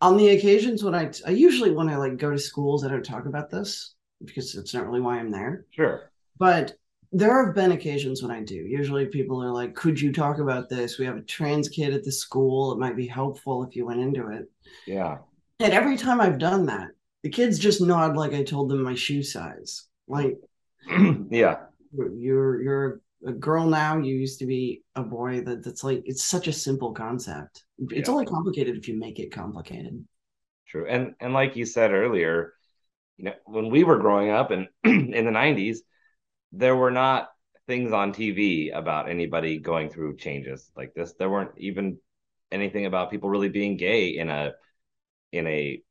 [0.00, 3.04] on the occasions when I, I usually when I like go to schools, I don't
[3.04, 5.66] talk about this because it's not really why I'm there.
[5.70, 6.10] Sure.
[6.38, 6.74] But
[7.12, 8.54] there have been occasions when I do.
[8.54, 10.98] Usually people are like, could you talk about this?
[10.98, 12.72] We have a trans kid at the school.
[12.72, 14.50] It might be helpful if you went into it.
[14.86, 15.18] Yeah.
[15.60, 16.88] And every time I've done that,
[17.22, 19.86] the kids just nod like I told them my shoe size.
[20.06, 20.38] Like,
[21.30, 21.56] yeah,
[21.92, 23.98] you're you're a girl now.
[23.98, 25.40] You used to be a boy.
[25.40, 27.64] That that's like it's such a simple concept.
[27.90, 28.12] It's yeah.
[28.12, 30.04] only complicated if you make it complicated.
[30.68, 32.54] True, and and like you said earlier,
[33.18, 35.78] you know, when we were growing up and in, in the '90s,
[36.52, 37.28] there were not
[37.66, 41.12] things on TV about anybody going through changes like this.
[41.18, 41.98] There weren't even
[42.50, 44.52] anything about people really being gay in a
[45.32, 45.82] in a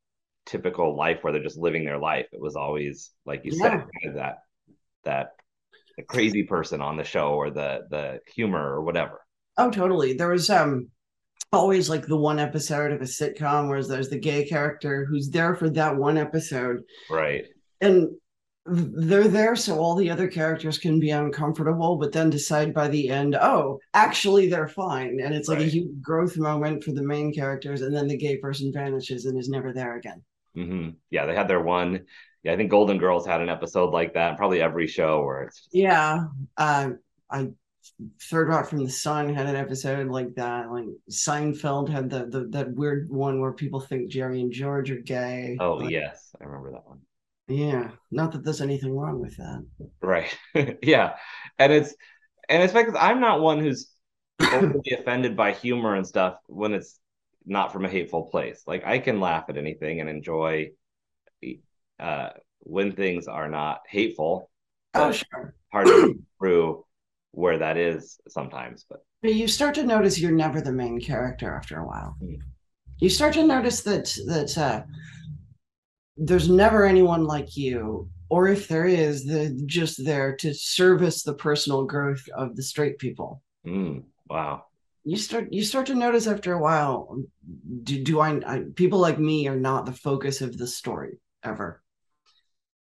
[0.45, 2.27] typical life where they're just living their life.
[2.31, 3.83] It was always like you yeah.
[4.03, 4.37] said, that
[5.03, 5.27] that
[5.97, 9.21] the crazy person on the show or the the humor or whatever.
[9.57, 10.13] Oh, totally.
[10.13, 10.89] There was um
[11.51, 15.55] always like the one episode of a sitcom where there's the gay character who's there
[15.55, 16.81] for that one episode.
[17.09, 17.45] Right.
[17.81, 18.09] And
[18.65, 23.09] they're there so all the other characters can be uncomfortable, but then decide by the
[23.09, 25.19] end, oh, actually they're fine.
[25.23, 25.67] And it's like right.
[25.67, 29.39] a huge growth moment for the main characters, and then the gay person vanishes and
[29.39, 30.21] is never there again.
[30.57, 30.89] Mm-hmm.
[31.11, 32.05] Yeah, they had their one.
[32.43, 34.37] Yeah, I think Golden Girls had an episode like that.
[34.37, 36.25] Probably every show where it's yeah.
[36.57, 36.91] Uh,
[37.29, 37.49] I
[38.29, 40.71] Third Rock from the Sun had an episode like that.
[40.71, 45.01] Like Seinfeld had the, the that weird one where people think Jerry and George are
[45.01, 45.57] gay.
[45.59, 46.99] Oh yes, I remember that one.
[47.47, 49.65] Yeah, not that there's anything wrong with that.
[50.01, 50.37] Right.
[50.83, 51.15] yeah.
[51.57, 51.95] And it's
[52.49, 53.89] and it's because I'm not one who's
[54.41, 56.99] overly offended by humor and stuff when it's
[57.45, 58.63] not from a hateful place.
[58.67, 60.71] Like I can laugh at anything and enjoy
[61.99, 64.49] uh when things are not hateful.
[64.93, 65.55] Oh, sure.
[65.71, 66.85] Hard to through
[67.31, 71.79] where that is sometimes, but you start to notice you're never the main character after
[71.79, 72.15] a while.
[72.21, 72.39] Mm.
[72.99, 74.83] You start to notice that that uh,
[76.15, 81.33] there's never anyone like you, or if there is, they're just there to service the
[81.33, 83.43] personal growth of the straight people.
[83.65, 84.03] Mm.
[84.29, 84.65] Wow.
[85.03, 87.23] You start you start to notice after a while.
[87.83, 91.81] Do, do I, I people like me are not the focus of the story ever,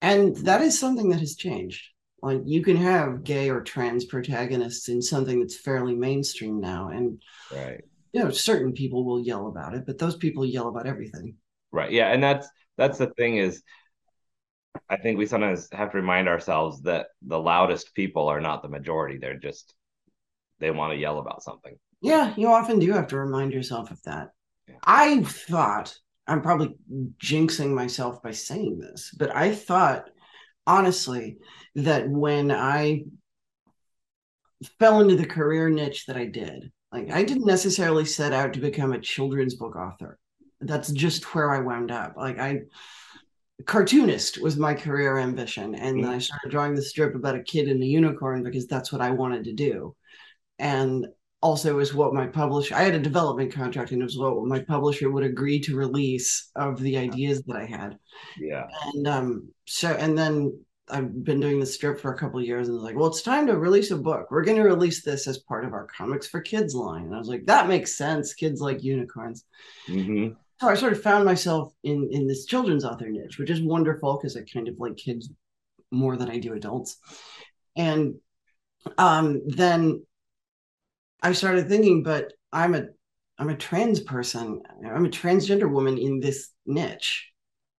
[0.02, 1.86] and that is something that has changed
[2.22, 7.22] like you can have gay or trans protagonists in something that's fairly mainstream now and
[7.52, 7.82] right.
[8.12, 11.36] you know certain people will yell about it but those people yell about everything.
[11.72, 11.92] Right.
[11.92, 13.62] Yeah and that's that's the thing is
[14.88, 18.68] i think we sometimes have to remind ourselves that the loudest people are not the
[18.68, 19.18] majority.
[19.18, 19.74] They're just
[20.58, 21.76] they want to yell about something.
[22.00, 24.30] Yeah you often do have to remind yourself of that.
[24.68, 24.76] Yeah.
[24.84, 26.76] i thought i'm probably
[27.18, 30.10] jinxing myself by saying this but i thought
[30.66, 31.38] honestly
[31.74, 33.04] that when I
[34.78, 38.60] fell into the career niche that I did, like I didn't necessarily set out to
[38.60, 40.18] become a children's book author.
[40.60, 42.14] That's just where I wound up.
[42.16, 42.62] Like I
[43.66, 46.20] cartoonist was my career ambition and then I mm-hmm.
[46.20, 49.44] started drawing the strip about a kid and a unicorn because that's what I wanted
[49.44, 49.94] to do.
[50.58, 51.06] And
[51.42, 54.60] also is what my publisher I had a development contract and it was what my
[54.60, 57.98] publisher would agree to release of the ideas that I had.
[58.38, 58.66] Yeah.
[58.94, 60.58] And um so and then
[60.92, 63.46] I've been doing the strip for a couple years and was like, well, it's time
[63.46, 64.26] to release a book.
[64.30, 67.04] We're going to release this as part of our comics for kids line.
[67.04, 68.34] And I was like, that makes sense.
[68.34, 69.44] Kids like unicorns.
[69.88, 70.34] Mm-hmm.
[70.60, 74.18] So I sort of found myself in in this children's author niche, which is wonderful
[74.18, 75.30] because I kind of like kids
[75.90, 76.96] more than I do adults.
[77.76, 78.16] And
[78.98, 80.04] um, then
[81.22, 82.86] I started thinking, but I'm a
[83.38, 84.60] I'm a trans person.
[84.86, 87.30] I'm a transgender woman in this niche.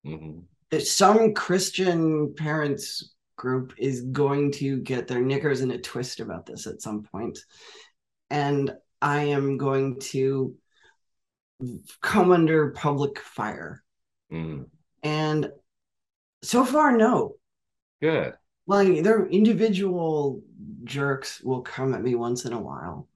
[0.06, 0.40] Mm-hmm
[0.80, 6.68] some Christian parents group is going to get their knickers in a twist about this
[6.68, 7.40] at some point.
[8.30, 10.56] And I am going to
[12.02, 13.84] come under public fire.
[14.32, 14.68] Mm.
[15.04, 15.50] And
[16.44, 17.36] so far, no.
[18.02, 18.34] Good.
[18.68, 20.42] Like, there individual
[20.84, 23.08] jerks will come at me once in a while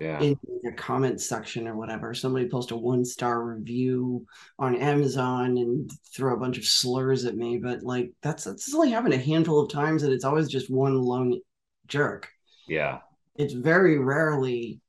[0.00, 0.18] yeah.
[0.20, 2.14] in the comment section or whatever.
[2.14, 4.26] Somebody post a one star review
[4.58, 8.90] on Amazon and throw a bunch of slurs at me, but like that's that's only
[8.90, 11.40] happened a handful of times, and it's always just one lone
[11.86, 12.28] jerk.
[12.66, 13.00] Yeah,
[13.36, 14.80] it's very rarely.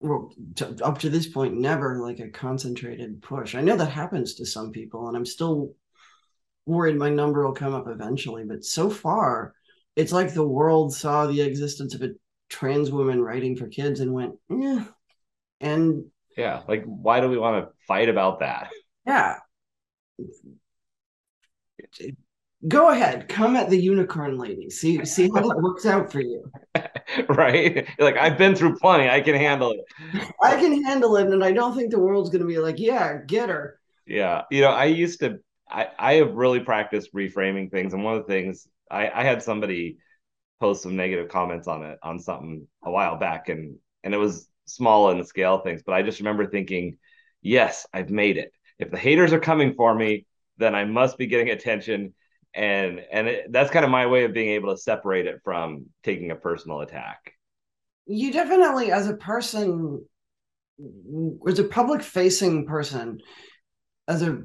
[0.00, 3.54] Well, to, up to this point, never like a concentrated push.
[3.54, 5.74] I know that happens to some people, and I'm still
[6.66, 8.44] worried my number will come up eventually.
[8.44, 9.54] But so far,
[9.96, 12.10] it's like the world saw the existence of a
[12.48, 14.84] trans woman writing for kids and went, yeah.
[15.60, 18.70] And yeah, like why do we want to fight about that?
[19.06, 19.36] Yeah.
[22.68, 24.68] Go ahead, come at the unicorn lady.
[24.68, 26.50] See see how that works out for you.
[27.28, 27.86] right?
[27.98, 29.08] like I've been through plenty.
[29.08, 29.80] I can handle it.
[30.42, 33.48] I can handle it, and I don't think the world's gonna be like, yeah, get
[33.48, 33.80] her.
[34.06, 34.42] Yeah.
[34.50, 35.38] You know, I used to
[35.70, 37.94] I, I have really practiced reframing things.
[37.94, 39.98] And one of the things I, I had somebody
[40.60, 44.48] post some negative comments on it on something a while back and and it was
[44.66, 46.98] small in the scale things but i just remember thinking
[47.40, 50.26] yes i've made it if the haters are coming for me
[50.58, 52.12] then i must be getting attention
[52.54, 55.86] and and it, that's kind of my way of being able to separate it from
[56.04, 57.32] taking a personal attack
[58.06, 60.04] you definitely as a person
[61.48, 63.18] as a public facing person
[64.06, 64.42] as a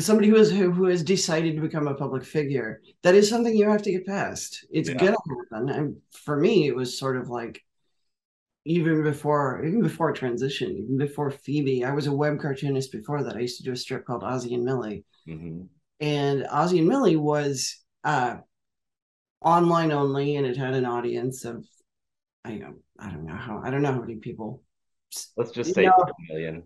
[0.00, 3.68] somebody who has who, has decided to become a public figure that is something you
[3.68, 4.66] have to get past.
[4.70, 4.96] It's yeah.
[4.96, 5.16] gonna
[5.50, 5.68] happen.
[5.68, 7.62] And for me it was sort of like
[8.64, 13.36] even before even before transition even before phoebe i was a web cartoonist before that.
[13.36, 15.04] I used to do a strip called Ozy and Millie.
[15.26, 15.62] Mm-hmm.
[16.00, 18.36] and Ozy and Millie was uh
[19.40, 21.64] online only and it had an audience of
[22.44, 24.62] i know i don't know how i don't know how many people.
[25.38, 26.64] Let's just say know, million.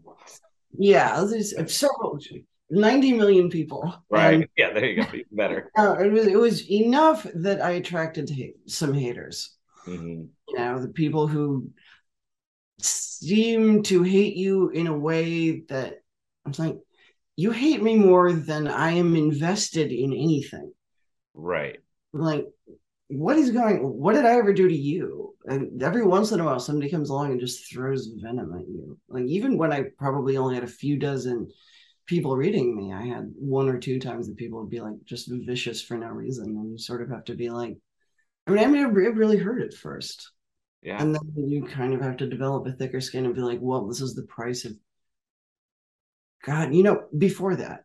[0.76, 2.18] Yeah there's several
[2.72, 3.94] 90 million people.
[4.10, 4.34] Right.
[4.34, 5.08] And, yeah, there you go.
[5.08, 5.70] Even better.
[5.78, 9.54] Uh, it was it was enough that I attracted hate, some haters.
[9.86, 10.24] Mm-hmm.
[10.48, 11.70] You know, the people who
[12.80, 16.02] seem to hate you in a way that
[16.46, 16.78] I'm like,
[17.36, 20.72] you hate me more than I am invested in anything.
[21.34, 21.78] Right.
[22.12, 22.46] Like,
[23.08, 25.34] what is going what did I ever do to you?
[25.44, 28.98] And every once in a while somebody comes along and just throws venom at you.
[29.08, 31.48] Like even when I probably only had a few dozen
[32.06, 32.92] people reading me.
[32.92, 36.08] I had one or two times that people would be like just vicious for no
[36.08, 37.76] reason, and you sort of have to be like,
[38.46, 40.30] I mean, I mean, it really hurt at first,
[40.82, 43.60] yeah, and then you kind of have to develop a thicker skin and be like,
[43.60, 44.72] well, this is the price of
[46.44, 46.74] God.
[46.74, 47.84] You know, before that,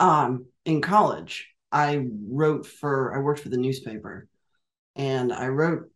[0.00, 4.28] um, in college, I wrote for I worked for the newspaper,
[4.96, 5.90] and I wrote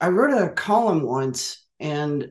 [0.00, 2.28] I wrote a column once, and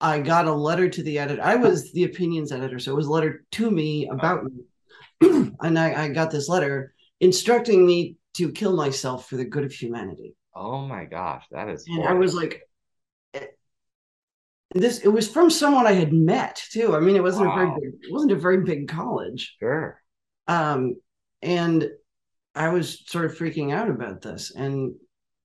[0.00, 1.42] I got a letter to the editor.
[1.42, 4.52] I was the opinions editor, so it was a letter to me about me.
[5.60, 9.72] and I, I, got this letter instructing me to kill myself for the good of
[9.72, 10.36] humanity.
[10.54, 11.84] Oh my gosh, that is.
[11.88, 12.16] And horrible.
[12.16, 12.62] I was like,
[13.34, 13.46] eh,
[14.74, 15.00] this.
[15.00, 16.94] It was from someone I had met too.
[16.94, 17.54] I mean, it wasn't wow.
[17.54, 18.00] a very big.
[18.00, 19.56] It wasn't a very big college.
[19.58, 20.00] Sure.
[20.46, 20.94] Um,
[21.42, 21.88] and
[22.54, 24.94] I was sort of freaking out about this, and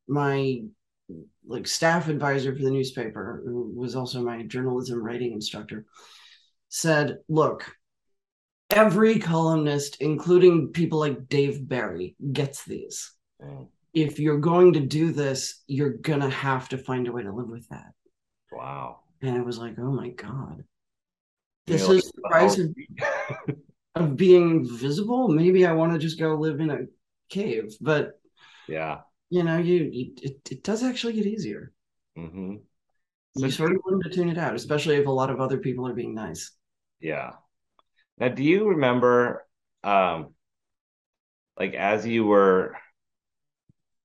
[0.08, 0.62] my
[1.46, 5.86] like staff advisor for the newspaper, who was also my journalism writing instructor,
[6.70, 7.76] said, "Look,
[8.70, 13.14] every columnist, including people like Dave Barry, gets these.
[13.42, 13.68] Mm.
[13.94, 17.50] If you're going to do this, you're gonna have to find a way to live
[17.50, 17.94] with that."
[18.52, 19.02] Wow.
[19.22, 20.64] And I was like, "Oh my god."
[21.66, 22.76] This is the price of,
[23.96, 25.30] of being visible.
[25.30, 26.80] Maybe I want to just go live in a
[27.30, 28.20] cave, but
[28.68, 29.00] yeah,
[29.34, 31.72] you know, you, you it, it does actually get easier.
[32.16, 32.58] Mm-hmm.
[33.36, 35.58] So you sort of learn to tune it out, especially if a lot of other
[35.58, 36.52] people are being nice.
[37.00, 37.32] Yeah.
[38.20, 39.44] Now, do you remember,
[39.84, 40.36] um,
[41.58, 42.78] like as you were,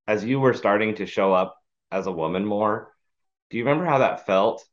[0.07, 1.59] as you were starting to show up
[1.93, 2.95] as a woman more,
[3.51, 4.65] do you remember how that felt,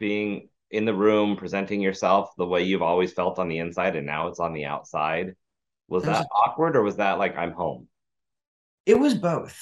[0.00, 4.06] being in the room, presenting yourself the way you've always felt on the inside, and
[4.06, 5.36] now it's on the outside?
[5.86, 7.86] Was that awkward, or was that like I'm home?
[8.86, 9.56] It was both.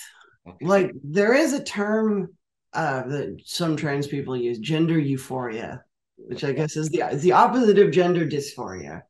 [0.60, 2.28] Like there is a term
[2.72, 5.84] uh, that some trans people use, gender euphoria,
[6.16, 9.02] which I guess is the the opposite of gender dysphoria,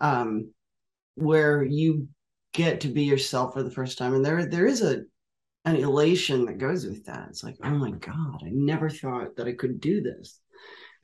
[0.00, 0.52] um,
[1.14, 2.08] where you
[2.52, 5.02] get to be yourself for the first time, and there there is a
[5.66, 7.28] an elation that goes with that.
[7.28, 10.40] It's like, oh my god, I never thought that I could do this,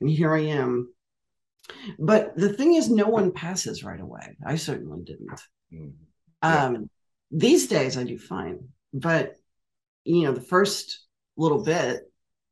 [0.01, 0.93] and here I am.
[1.99, 4.37] But the thing is, no one passes right away.
[4.45, 5.41] I certainly didn't.
[5.71, 5.93] Mm.
[6.41, 6.65] Yeah.
[6.65, 6.89] Um,
[7.29, 9.35] these days, I do fine but
[10.03, 12.01] you know the first little bit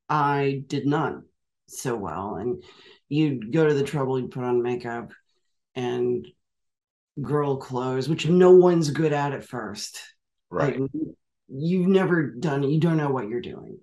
[0.10, 1.22] i did not
[1.68, 2.36] so well.
[2.36, 2.64] And
[3.10, 5.12] you'd go to the trouble you'd put on makeup
[5.76, 6.28] and
[7.22, 10.02] girl clothes which no one's good at at first.
[10.50, 10.80] Right.
[10.80, 10.92] like,
[11.48, 12.70] you've never done it.
[12.70, 13.80] You don't know what you're doing.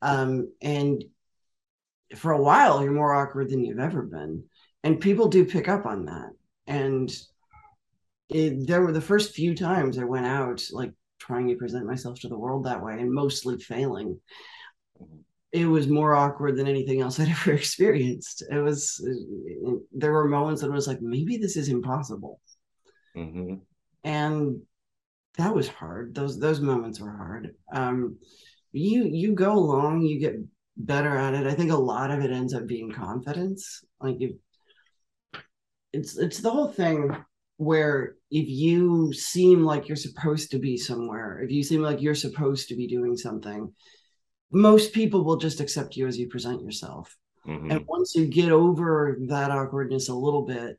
[0.00, 1.04] Um and
[2.16, 4.44] for a while you're more awkward than you've ever been.
[4.84, 6.30] And people do pick up on that.
[6.66, 7.10] And
[8.28, 10.92] it, there were the first few times i went out like
[11.26, 14.18] trying to present myself to the world that way and mostly failing
[15.52, 18.42] it was more awkward than anything else I'd ever experienced.
[18.50, 19.06] It was,
[19.92, 22.40] there were moments that I was like, maybe this is impossible.
[23.16, 23.56] Mm-hmm.
[24.04, 24.62] And
[25.36, 26.14] that was hard.
[26.14, 27.54] Those, those moments were hard.
[27.72, 28.16] Um,
[28.72, 30.36] you, you go along, you get
[30.76, 31.46] better at it.
[31.46, 33.84] I think a lot of it ends up being confidence.
[34.00, 34.38] Like you,
[35.92, 37.14] it's, it's the whole thing
[37.62, 42.14] where if you seem like you're supposed to be somewhere, if you seem like you're
[42.14, 43.72] supposed to be doing something,
[44.50, 47.16] most people will just accept you as you present yourself.
[47.46, 47.70] Mm-hmm.
[47.70, 50.78] And once you get over that awkwardness a little bit,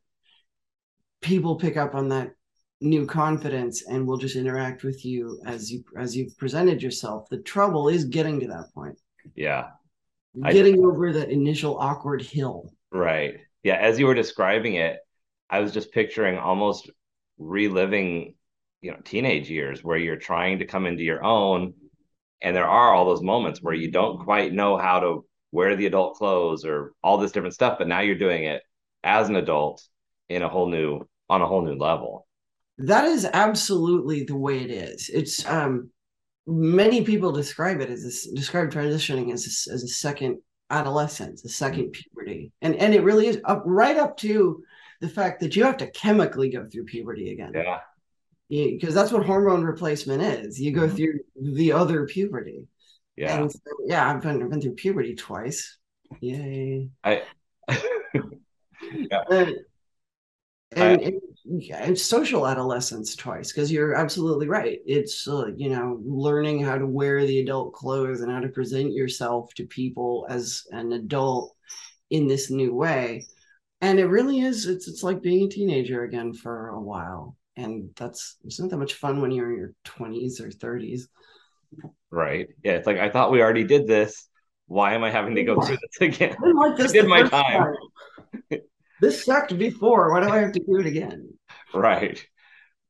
[1.22, 2.32] people pick up on that
[2.82, 7.28] new confidence and will just interact with you as you as you've presented yourself.
[7.30, 8.98] The trouble is getting to that point.
[9.36, 9.68] Yeah.
[10.52, 12.74] Getting I, over that initial awkward hill.
[12.92, 13.36] Right.
[13.64, 13.76] Yeah.
[13.76, 14.98] As you were describing it,
[15.54, 16.90] I was just picturing almost
[17.38, 18.34] reliving,
[18.82, 21.76] you know, teenage years where you're trying to come into your own.
[22.42, 25.86] And there are all those moments where you don't quite know how to wear the
[25.86, 28.64] adult clothes or all this different stuff, but now you're doing it
[29.04, 29.84] as an adult
[30.28, 32.26] in a whole new on a whole new level.
[32.80, 35.12] That is absolutely the way it is.
[35.14, 35.92] It's um
[36.48, 40.40] many people describe it as this describe transitioning as a, as a second
[40.72, 42.02] adolescence, a second mm-hmm.
[42.16, 44.64] puberty, and and it really is up right up to
[45.04, 47.52] the fact that you have to chemically go through puberty again.
[47.54, 47.80] Yeah.
[48.50, 50.62] Because that's what hormone replacement is.
[50.62, 50.96] You go mm-hmm.
[50.96, 51.20] through
[51.56, 52.68] the other puberty.
[53.18, 53.42] Yeah.
[53.42, 55.78] And so, yeah, I've been, I've been through puberty twice.
[56.22, 56.88] Yay.
[57.04, 57.24] I
[57.70, 59.24] yeah.
[59.30, 59.56] And,
[60.72, 61.22] and, I, and,
[61.72, 64.80] and, social adolescence twice because you're absolutely right.
[64.86, 68.94] It's uh, you know learning how to wear the adult clothes and how to present
[68.94, 71.56] yourself to people as an adult
[72.10, 73.26] in this new way
[73.84, 77.90] and it really is it's it's like being a teenager again for a while and
[77.96, 81.02] that's it's not that much fun when you're in your 20s or 30s
[82.10, 84.28] right yeah it's like i thought we already did this
[84.68, 87.24] why am i having to go through this again I, like this I did my
[87.24, 87.76] time,
[88.50, 88.62] time.
[89.02, 90.12] this sucked before.
[90.12, 91.30] Why do I have to do it again?
[91.74, 92.26] Right.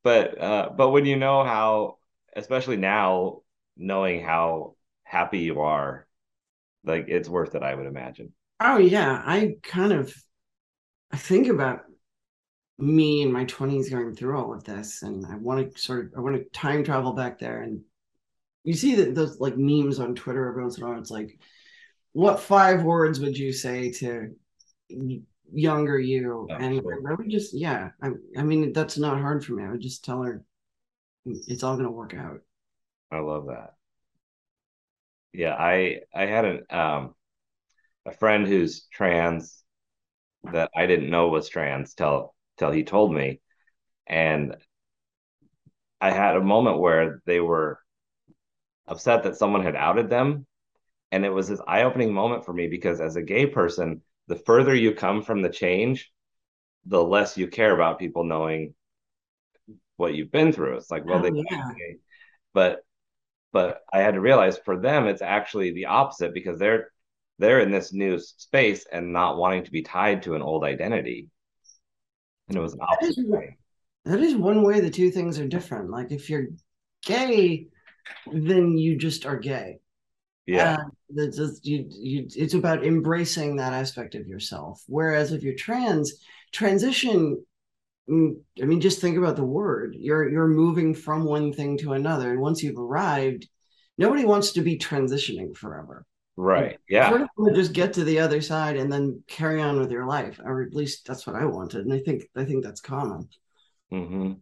[0.03, 1.97] But uh, but when you know how,
[2.35, 3.41] especially now,
[3.77, 6.05] knowing how happy you are,
[6.83, 7.63] like it's worth it.
[7.63, 8.33] I would imagine.
[8.59, 10.13] Oh yeah, I kind of
[11.13, 11.83] I think about
[12.79, 16.13] me in my 20s going through all of this and I want to sort of
[16.17, 17.81] I want to time travel back there and
[18.63, 21.39] you see that those like memes on Twitter every once in a while it's like
[22.13, 24.35] what five words would you say to
[25.51, 26.47] younger you?
[26.49, 27.01] Oh, and sure.
[27.07, 29.63] I would just yeah I, I mean that's not hard for me.
[29.63, 30.43] I would just tell her
[31.25, 32.41] it's all going to work out.
[33.11, 33.75] I love that.
[35.31, 37.13] Yeah I I had an um
[38.05, 39.62] a friend who's trans
[40.51, 43.39] that I didn't know was trans till till he told me.
[44.07, 44.55] And
[46.01, 47.79] I had a moment where they were
[48.87, 50.45] upset that someone had outed them.
[51.11, 54.35] And it was this eye opening moment for me because as a gay person, the
[54.35, 56.11] further you come from the change,
[56.85, 58.73] the less you care about people knowing
[59.95, 60.77] what you've been through.
[60.77, 61.71] It's like, well, oh, they, yeah.
[62.53, 62.79] but,
[63.51, 66.91] but I had to realize for them, it's actually the opposite because they're,
[67.39, 71.27] they're in this new space and not wanting to be tied to an old identity
[72.47, 73.57] and it was an opposite that is, way.
[74.05, 75.89] That is one way the two things are different.
[75.89, 76.47] Like if you're
[77.05, 77.67] gay,
[78.31, 79.79] then you just are gay.
[80.45, 80.77] Yeah.
[81.09, 84.83] it's, just, you, you, it's about embracing that aspect of yourself.
[84.87, 86.13] Whereas if you're trans,
[86.51, 87.43] transition
[88.09, 89.95] mm, I mean, just think about the word.
[89.97, 93.47] You're you're moving from one thing to another, and once you've arrived,
[93.97, 96.05] nobody wants to be transitioning forever.
[96.35, 96.79] Right.
[96.89, 97.09] Yeah.
[97.09, 100.39] Sort of just get to the other side and then carry on with your life,
[100.43, 103.29] or at least that's what I wanted, and I think I think that's common.
[103.91, 104.33] Mm-hmm.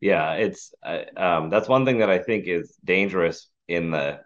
[0.00, 4.20] Yeah, it's uh, um, that's one thing that I think is dangerous in the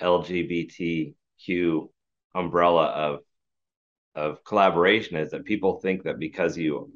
[0.00, 1.88] LGBTQ
[2.34, 3.20] umbrella of
[4.14, 6.92] of collaboration is that people think that because you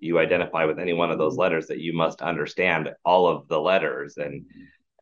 [0.00, 3.60] you identify with any one of those letters that you must understand all of the
[3.60, 4.46] letters and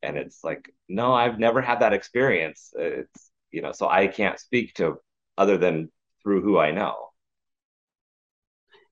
[0.02, 4.38] and it's like no i've never had that experience it's you know, so I can't
[4.38, 4.96] speak to
[5.36, 5.90] other than
[6.22, 7.10] through who I know.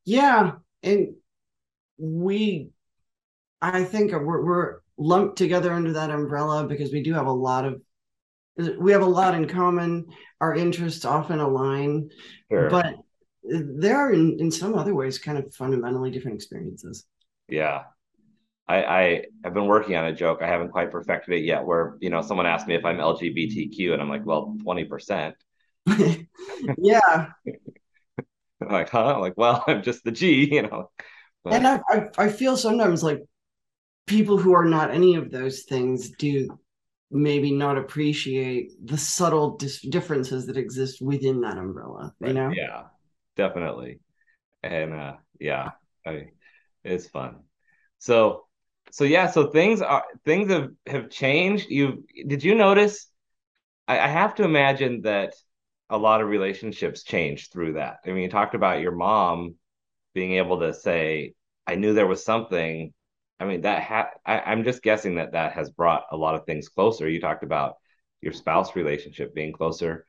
[0.05, 0.53] Yeah,
[0.83, 1.15] and
[1.99, 2.71] we,
[3.61, 7.65] I think we're we're lumped together under that umbrella because we do have a lot
[7.65, 7.83] of
[8.79, 10.07] we have a lot in common.
[10.41, 12.11] Our interests often align,
[12.51, 12.71] sure.
[12.71, 12.97] but
[13.43, 17.05] there are in, in some other ways kind of fundamentally different experiences.
[17.49, 17.83] Yeah,
[18.69, 20.43] I, I have been working on a joke.
[20.43, 21.65] I haven't quite perfected it yet.
[21.65, 25.37] Where you know someone asked me if I'm LGBTQ, and I'm like, well, twenty percent.
[26.79, 27.29] yeah.
[28.61, 29.15] I'm like, huh?
[29.15, 30.91] I'm like, well, I'm just the G, you know.
[31.45, 31.55] But...
[31.55, 33.23] And I, I, I feel sometimes like
[34.07, 36.59] people who are not any of those things do
[37.11, 42.13] maybe not appreciate the subtle dis- differences that exist within that umbrella.
[42.21, 42.51] You know?
[42.51, 42.85] Yeah,
[43.37, 44.01] definitely.
[44.65, 45.71] And uh, yeah,
[46.05, 46.31] I,
[46.83, 47.43] it's fun.
[47.99, 48.46] So
[48.91, 51.69] so yeah, so things are things have have changed.
[51.71, 53.07] You did you notice?
[53.89, 55.35] I, I have to imagine that
[55.91, 57.99] a lot of relationships changed through that.
[58.07, 59.57] I mean, you talked about your mom
[60.15, 61.35] being able to say,
[61.67, 62.93] "I knew there was something."
[63.41, 66.47] I mean, that ha- I, I'm just guessing that that has brought a lot of
[66.47, 67.09] things closer.
[67.09, 67.77] You talked about
[68.23, 70.07] your spouse relationship being closer.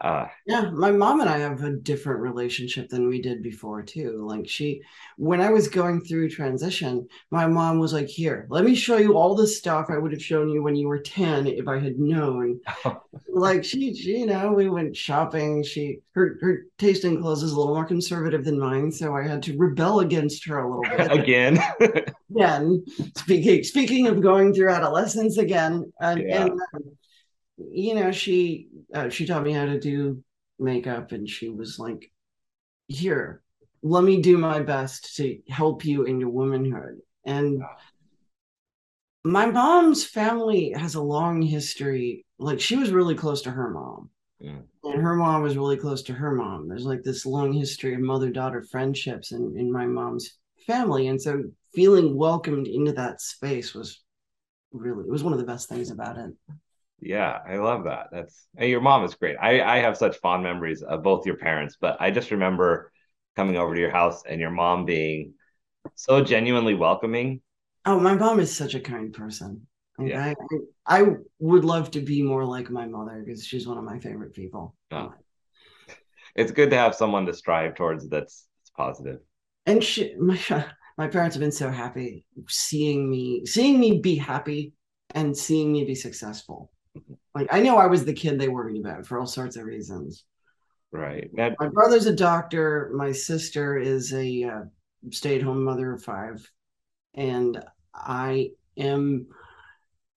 [0.00, 4.26] Uh, yeah, my mom and I have a different relationship than we did before too.
[4.26, 4.82] Like she,
[5.16, 9.16] when I was going through transition, my mom was like, "Here, let me show you
[9.16, 11.98] all the stuff I would have shown you when you were ten if I had
[11.98, 12.60] known."
[13.28, 15.62] like she, she, you know, we went shopping.
[15.62, 19.22] She, her, her taste in clothes is a little more conservative than mine, so I
[19.22, 21.12] had to rebel against her a little bit.
[21.20, 21.58] again.
[22.30, 22.84] again,
[23.16, 26.42] speaking speaking of going through adolescence again, and, yeah.
[26.42, 26.96] and um,
[27.58, 30.22] you know, she uh, she taught me how to do
[30.58, 32.10] makeup, and she was like,
[32.88, 33.42] "Here,
[33.82, 37.62] let me do my best to help you in your womanhood." And
[39.24, 42.24] my mom's family has a long history.
[42.38, 44.10] Like she was really close to her mom.
[44.38, 44.58] Yeah.
[44.84, 46.68] And her mom was really close to her mom.
[46.68, 51.08] There's like this long history of mother daughter friendships in, in my mom's family.
[51.08, 51.42] And so
[51.74, 54.02] feeling welcomed into that space was
[54.72, 56.30] really, it was one of the best things about it.
[57.00, 58.08] Yeah, I love that.
[58.10, 59.36] That's your mom is great.
[59.40, 62.90] I I have such fond memories of both your parents, but I just remember
[63.36, 65.34] coming over to your house and your mom being
[65.94, 67.42] so genuinely welcoming.
[67.84, 69.66] Oh, my mom is such a kind person.
[70.00, 70.34] yeah.
[70.86, 71.06] I, I
[71.38, 74.74] would love to be more like my mother because she's one of my favorite people.
[74.90, 75.12] Oh.
[76.34, 79.20] It's good to have someone to strive towards that's, that's positive.
[79.66, 80.38] And she, my
[80.98, 84.72] my parents have been so happy seeing me seeing me be happy
[85.10, 86.70] and seeing me be successful
[87.36, 90.24] like I know I was the kid they worried about for all sorts of reasons.
[90.90, 91.28] Right.
[91.34, 92.90] Now, my brother's a doctor.
[92.94, 94.62] My sister is a uh,
[95.10, 96.50] stay-at-home mother of five,
[97.14, 97.62] and
[97.94, 99.26] I am.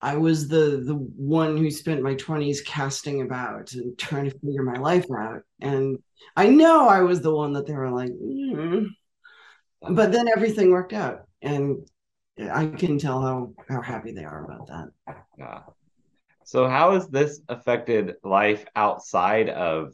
[0.01, 4.63] I was the the one who spent my twenties casting about and trying to figure
[4.63, 5.97] my life out, and
[6.38, 8.88] I know I was the one that they were like, mm.
[9.82, 11.86] but then everything worked out, and
[12.39, 15.15] I can tell how how happy they are about that.
[15.38, 15.59] Yeah.
[16.50, 19.93] So how has this affected life outside of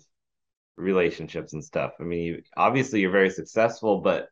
[0.77, 1.95] relationships and stuff?
[1.99, 4.29] I mean, you, obviously you're very successful, but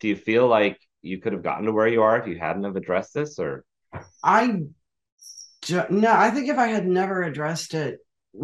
[0.00, 2.64] do you feel like you could have gotten to where you are if you hadn't
[2.64, 3.66] have addressed this or
[4.24, 4.62] I
[5.90, 7.98] no, I think if I had never addressed it,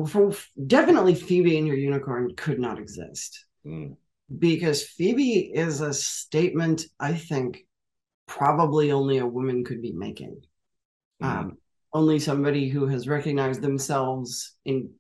[0.07, 0.35] for,
[0.67, 3.47] definitely Phoebe and her unicorn could not exist.
[3.65, 3.97] Mm.
[4.39, 7.65] Because Phoebe is a statement I think
[8.27, 10.43] probably only a woman could be making.
[11.23, 11.27] Mm.
[11.27, 11.59] Um,
[11.95, 14.91] only somebody who has recognized themselves in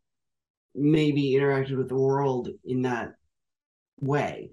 [0.74, 3.14] maybe interacted with the world in that
[4.00, 4.50] way.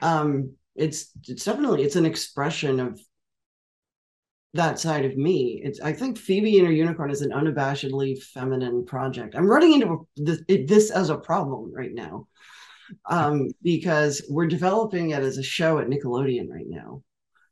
[0.00, 3.00] Um, it's it's definitely it's an expression of
[4.54, 5.60] that side of me.
[5.64, 9.34] It's I think Phoebe and her unicorn is an unabashedly feminine project.
[9.34, 12.28] I'm running into this, this as a problem right now
[13.06, 17.02] um, because we're developing it as a show at Nickelodeon right now.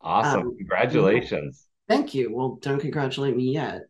[0.01, 0.41] Awesome!
[0.41, 1.67] Um, Congratulations.
[1.91, 2.33] Thank you.
[2.33, 3.83] Well, don't congratulate me yet.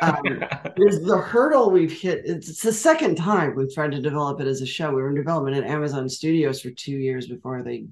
[0.00, 0.20] Um,
[0.76, 2.22] there's the hurdle we've hit.
[2.24, 4.88] It's, it's, the second time we've tried to develop it as a show.
[4.88, 7.84] We were in development at Amazon Studios for two years before they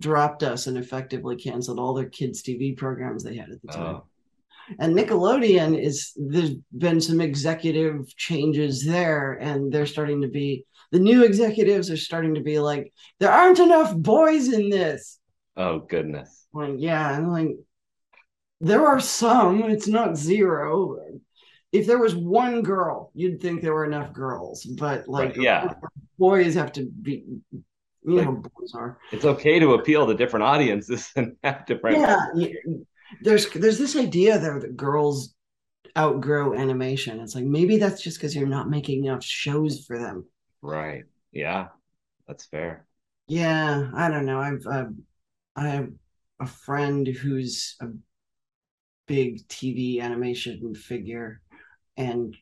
[0.00, 3.96] dropped us and effectively canceled all their kids' TV programs they had at the time.
[3.96, 4.04] Oh.
[4.80, 10.98] And Nickelodeon is there's been some executive changes there, and they're starting to be the
[10.98, 15.20] new executives are starting to be like, there aren't enough boys in this.
[15.56, 16.46] Oh goodness.
[16.52, 17.50] Like, yeah, I'm like,
[18.64, 20.98] there are some, it's not zero.
[21.72, 25.74] If there was one girl, you'd think there were enough girls, but like, yeah,
[26.18, 27.24] boys have to be.
[28.06, 28.98] You like, know, boys are.
[29.12, 31.98] It's okay to appeal to different audiences and have different.
[31.98, 32.52] Yeah,
[33.22, 35.34] there's there's this idea though that girls
[35.96, 37.20] outgrow animation.
[37.20, 40.26] It's like maybe that's just because you're not making enough shows for them.
[40.62, 41.04] Right.
[41.32, 41.68] Yeah,
[42.28, 42.86] that's fair.
[43.26, 44.38] Yeah, I don't know.
[44.38, 44.86] I've uh,
[45.56, 45.88] I have
[46.40, 47.86] a friend who's a
[49.06, 51.40] big TV animation figure.
[51.96, 52.36] And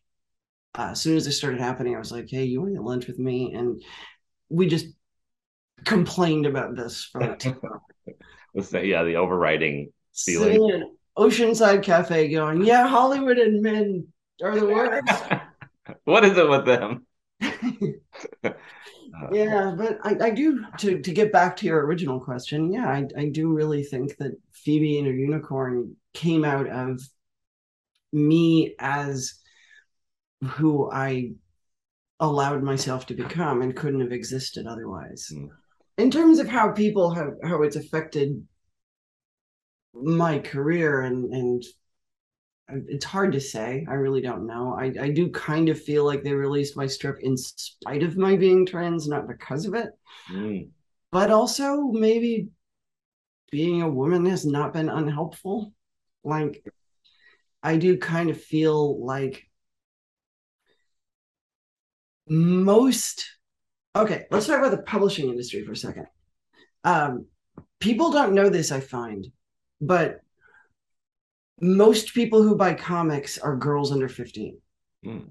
[0.77, 2.85] uh, as soon as it started happening, I was like, hey, you want to get
[2.85, 3.53] lunch with me?
[3.55, 3.83] And
[4.49, 4.87] we just
[5.85, 7.45] complained about this for like
[8.55, 10.95] Let's say, yeah, the overriding feeling.
[11.17, 14.07] Oceanside Cafe going, yeah, Hollywood and men
[14.43, 15.23] are the worst.
[16.05, 17.07] what is it with them?
[19.33, 22.73] yeah, but I, I do to to get back to your original question.
[22.73, 27.01] Yeah, I, I do really think that Phoebe and her unicorn came out of
[28.13, 29.35] me as
[30.43, 31.33] who I
[32.21, 35.29] allowed myself to become and couldn't have existed otherwise.
[35.33, 35.49] Mm.
[35.99, 38.47] In terms of how people have how it's affected
[39.95, 41.65] my career and and
[42.69, 43.87] it's hard to say.
[43.89, 44.77] I really don't know.
[44.79, 48.37] I, I do kind of feel like they released my strip in spite of my
[48.37, 49.91] being trans, not because of it.
[50.31, 50.69] Mm.
[51.11, 52.49] But also maybe
[53.51, 55.73] being a woman has not been unhelpful.
[56.25, 56.65] Like
[57.63, 59.49] I do kind of feel like
[62.27, 63.29] most
[63.95, 66.07] okay, let's talk about the publishing industry for a second.
[66.85, 67.27] Um,
[67.79, 69.27] people don't know this, I find,
[69.81, 70.21] but
[71.63, 74.59] most people who buy comics are girls under 15.
[75.07, 75.29] Mm.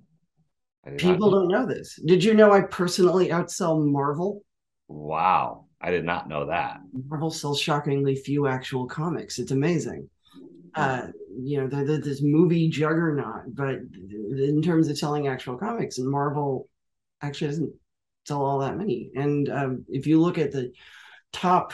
[0.98, 2.00] People don't know this.
[2.06, 4.42] Did you know I personally outsell Marvel?
[4.88, 5.66] Wow.
[5.82, 6.80] I did not know that.
[7.08, 9.40] Marvel sells shockingly few actual comics.
[9.40, 10.10] It's amazing.
[10.74, 11.08] Uh,
[11.38, 13.76] you know, they're, they're, this movie juggernaut, but
[14.10, 16.70] in terms of selling actual comics, and Marvel
[17.22, 17.74] actually doesn't
[18.26, 19.12] sell all that many.
[19.16, 20.72] And um, if you look at the
[21.34, 21.74] top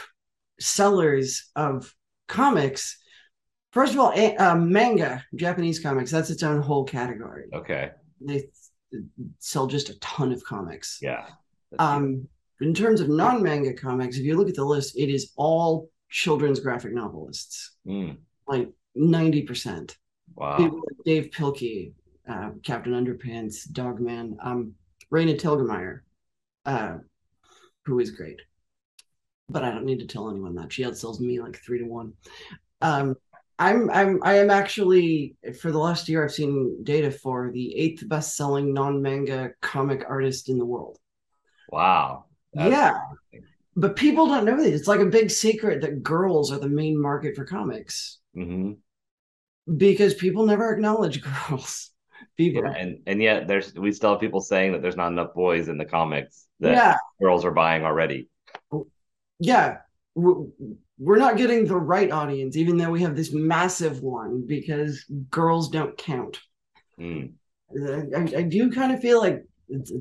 [0.60, 1.94] sellers of
[2.28, 2.98] comics,
[3.78, 7.46] First of all, uh, manga, Japanese comics, that's its own whole category.
[7.54, 7.92] Okay.
[8.20, 8.50] They
[9.38, 10.98] sell just a ton of comics.
[11.00, 11.28] Yeah.
[11.78, 12.28] Um,
[12.60, 15.92] in terms of non manga comics, if you look at the list, it is all
[16.10, 18.18] children's graphic novelists, mm.
[18.48, 18.68] like
[18.98, 19.96] 90%.
[20.34, 20.58] Wow.
[20.58, 21.94] People like Dav Pilkey,
[22.28, 24.74] uh, Captain Underpants, Dogman, um,
[25.14, 26.00] Raina Telgemeier,
[26.66, 26.98] uh,
[27.86, 28.42] who is great.
[29.50, 30.74] But I don't need to tell anyone that.
[30.74, 32.14] She outsells me like three to one.
[32.82, 33.16] Um,
[33.60, 38.08] I'm I'm I am actually for the last year I've seen data for the eighth
[38.08, 40.98] best selling non manga comic artist in the world.
[41.72, 42.26] Wow.
[42.54, 43.00] yeah.
[43.76, 44.74] But people don't know that.
[44.74, 48.20] It's like a big secret that girls are the main market for comics.
[48.36, 48.74] Mm-hmm.
[49.76, 51.92] Because people never acknowledge girls.
[52.36, 55.34] People yeah, and and yet there's we still have people saying that there's not enough
[55.34, 56.48] boys in the comics.
[56.60, 56.96] that yeah.
[57.20, 58.30] girls are buying already.
[59.40, 59.78] Yeah,
[61.00, 65.70] we're not getting the right audience, even though we have this massive one because girls
[65.70, 66.40] don't count.
[67.00, 67.34] Mm.
[68.16, 69.92] I, I, do kind of feel like it's,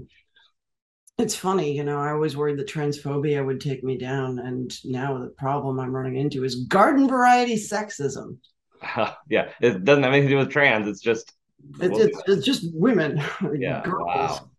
[1.19, 1.99] it's funny, you know.
[1.99, 6.17] I always worried that transphobia would take me down, and now the problem I'm running
[6.17, 8.39] into is garden variety sexism.
[8.81, 10.87] Uh, yeah, it doesn't have anything to do with trans.
[10.89, 11.33] It's just
[11.81, 13.23] it's, it's, it's just women.
[13.59, 14.07] Yeah, girls.
[14.07, 14.51] wow.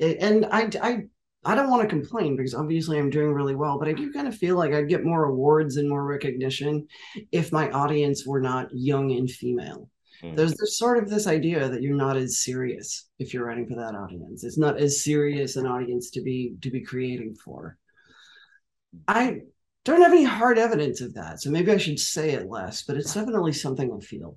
[0.00, 1.04] And I, I
[1.46, 4.26] I don't want to complain because obviously I'm doing really well, but I do kind
[4.26, 6.88] of feel like I'd get more awards and more recognition
[7.30, 9.88] if my audience were not young and female.
[10.22, 10.34] Mm.
[10.34, 13.76] There's this sort of this idea that you're not as serious if you're writing for
[13.76, 14.42] that audience.
[14.42, 17.78] It's not as serious an audience to be to be creating for.
[19.06, 19.42] I
[19.84, 22.96] don't have any hard evidence of that, so maybe I should say it less, but
[22.96, 24.36] it's definitely something I feel.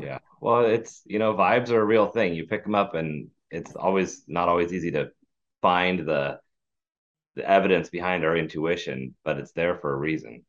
[0.00, 0.18] Yeah.
[0.40, 2.34] Well, it's you know, vibes are a real thing.
[2.34, 5.10] You pick them up and it's always not always easy to
[5.62, 6.40] find the
[7.36, 10.44] the evidence behind our intuition, but it's there for a reason.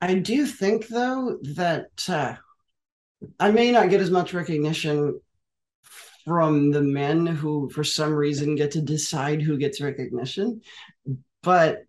[0.00, 2.34] I do think though that uh,
[3.38, 5.20] I may not get as much recognition
[6.24, 10.60] from the men who, for some reason, get to decide who gets recognition,
[11.42, 11.82] but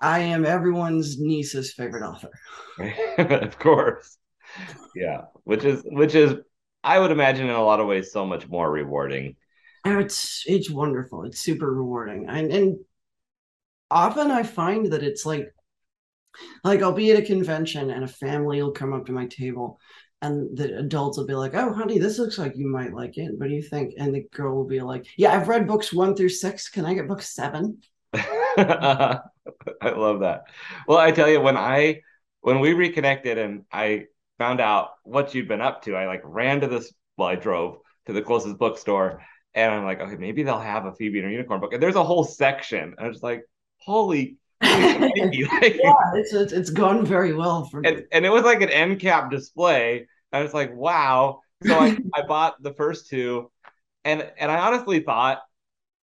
[0.00, 2.30] I am everyone's niece's favorite author.
[3.18, 4.18] of course,
[4.94, 6.34] yeah, which is which is
[6.84, 9.36] I would imagine in a lot of ways so much more rewarding
[9.96, 11.24] it's it's wonderful.
[11.24, 12.26] It's super rewarding.
[12.28, 12.78] And and
[13.90, 15.54] often I find that it's like
[16.64, 19.80] like I'll be at a convention and a family will come up to my table
[20.20, 23.30] and the adults will be like, "Oh, honey, this looks like you might like it.
[23.36, 26.16] What do you think?" And the girl will be like, "Yeah, I've read books one
[26.16, 26.68] through six.
[26.68, 27.80] Can I get book seven?
[28.12, 29.20] I
[29.82, 30.44] love that.
[30.86, 32.02] Well, I tell you, when I
[32.40, 34.06] when we reconnected and I
[34.38, 36.92] found out what you'd been up to, I like ran to this.
[37.16, 39.22] Well, I drove to the closest bookstore
[39.58, 41.72] and I'm like, okay, maybe they'll have a Phoebe and her unicorn book.
[41.72, 42.94] And there's a whole section.
[42.98, 43.42] I was like,
[43.78, 48.60] holy like, yeah, it's, it's, it's gone very well for and, and it was like
[48.60, 50.06] an end cap display.
[50.32, 51.40] I was like, wow.
[51.64, 53.50] So I, I bought the first two,
[54.04, 55.38] and and I honestly thought,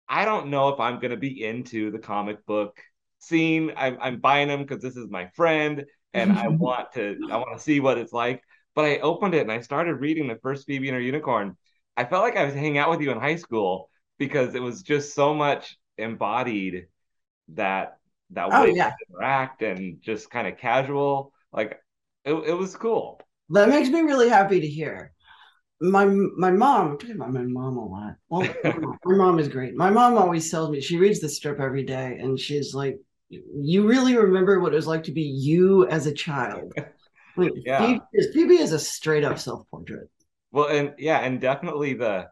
[0.08, 2.78] I don't know if I'm gonna be into the comic book
[3.20, 3.74] scene.
[3.76, 7.58] I'm I'm buying them because this is my friend, and I want to I want
[7.58, 8.42] to see what it's like.
[8.76, 11.58] But I opened it and I started reading the first Phoebe and her unicorn,
[11.98, 13.90] I felt like I was hanging out with you in high school
[14.20, 16.88] because it was just so much embodied
[17.50, 17.98] that
[18.32, 18.94] that oh, way yeah.
[19.10, 21.34] interact and just kind of casual.
[21.52, 21.80] Like
[22.24, 23.20] it, it was cool.
[23.50, 25.14] That makes me really happy to hear.
[25.82, 28.16] My my mom, I'm talking about my mom a lot.
[28.30, 28.48] Well,
[29.06, 29.76] my mom is great.
[29.76, 33.88] My mom always tells me she reads the strip every day, and she's like, "You
[33.88, 36.74] really remember what it was like to be you as a child."
[37.36, 37.86] Like, yeah.
[37.86, 40.10] Phoebe is, Phoebe is a straight up self portrait.
[40.52, 42.28] Well, and yeah, and definitely the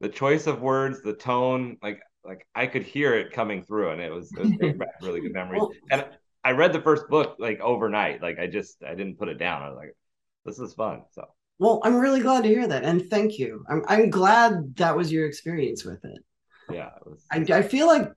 [0.00, 4.00] the choice of words, the tone, like like I could hear it coming through, and
[4.00, 5.62] it was, it was back really good memories.
[5.90, 6.04] And
[6.42, 8.22] I read the first book like overnight.
[8.22, 9.62] Like I just I didn't put it down.
[9.62, 9.96] I was like,
[10.44, 11.02] this is fun.
[11.12, 11.24] So
[11.58, 13.64] well, I'm really glad to hear that, and thank you.
[13.68, 16.24] I'm I'm glad that was your experience with it.
[16.70, 18.10] Yeah, it was, I I feel like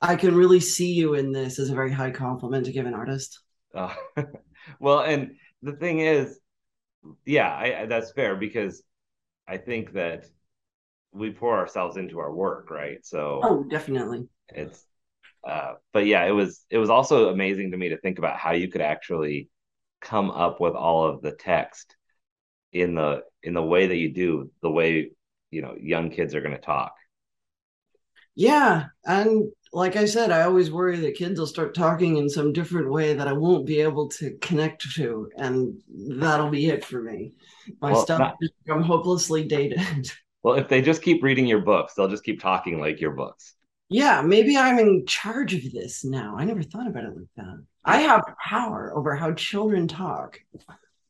[0.00, 2.94] I can really see you in this as a very high compliment to give an
[2.94, 3.40] artist.
[3.74, 3.94] Uh,
[4.80, 6.40] well, and the thing is,
[7.24, 8.82] yeah, I, that's fair because
[9.46, 10.26] I think that
[11.12, 13.04] we pour ourselves into our work, right?
[13.04, 14.28] So oh, definitely.
[14.48, 14.84] It's
[15.46, 18.52] uh, but yeah, it was it was also amazing to me to think about how
[18.52, 19.48] you could actually
[20.00, 21.96] come up with all of the text
[22.72, 25.10] in the in the way that you do, the way
[25.50, 26.94] you know young kids are going to talk.
[28.34, 32.52] Yeah, and like I said, I always worry that kids will start talking in some
[32.52, 37.02] different way that I won't be able to connect to, and that'll be it for
[37.02, 37.32] me.
[37.80, 40.12] My well, stuff not, become hopelessly dated.
[40.44, 43.54] Well, if they just keep reading your books, they'll just keep talking like your books.
[43.88, 46.34] Yeah, maybe I'm in charge of this now.
[46.36, 47.64] I never thought about it like that.
[47.84, 50.40] I have power over how children talk.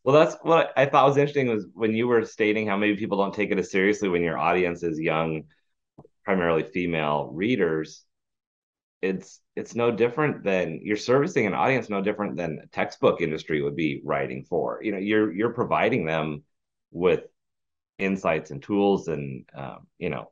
[0.04, 3.16] Well, that's what I thought was interesting was when you were stating how maybe people
[3.16, 5.44] don't take it as seriously when your audience is young,
[6.26, 8.04] primarily female readers
[9.02, 13.60] it's it's no different than you're servicing an audience no different than a textbook industry
[13.60, 14.80] would be writing for.
[14.82, 16.44] You know you're you're providing them
[16.92, 17.24] with
[17.98, 20.30] insights and tools and um, you know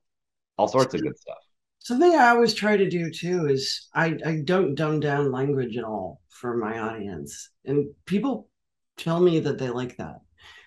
[0.57, 1.39] all sorts of good stuff.
[1.81, 5.85] Something i always try to do too is i i don't dumb down language at
[5.85, 7.51] all for my audience.
[7.65, 8.49] And people
[8.97, 10.21] tell me that they like that.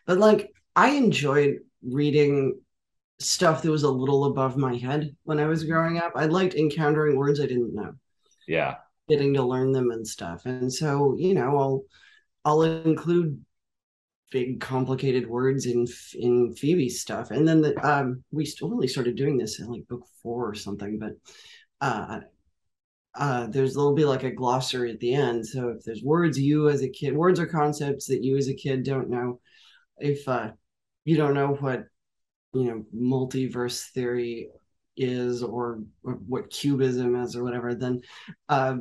[0.05, 2.59] But like i enjoyed reading
[3.19, 6.13] stuff that was a little above my head when I was growing up.
[6.15, 7.93] I liked encountering words I didn't know.
[8.47, 8.75] Yeah.
[9.07, 10.45] Getting to learn them and stuff.
[10.45, 11.83] And so, you know, I'll
[12.45, 13.43] I'll include
[14.31, 15.85] big complicated words in
[16.15, 17.31] in Phoebe's stuff.
[17.31, 20.99] And then the um we only started doing this in like book 4 or something,
[20.99, 21.13] but
[21.81, 22.21] uh,
[23.15, 25.45] uh, there's there'll be like a glossary at the end.
[25.45, 28.55] So if there's words you as a kid, words or concepts that you as a
[28.55, 29.39] kid don't know,
[29.99, 30.51] if uh,
[31.05, 31.85] you don't know what
[32.53, 34.49] you know multiverse theory
[34.95, 38.01] is or, or what cubism is or whatever, then
[38.49, 38.77] uh,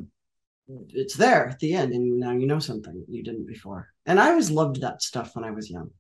[0.88, 3.88] it's there at the end, and now you know something you didn't before.
[4.06, 5.90] And I always loved that stuff when I was young.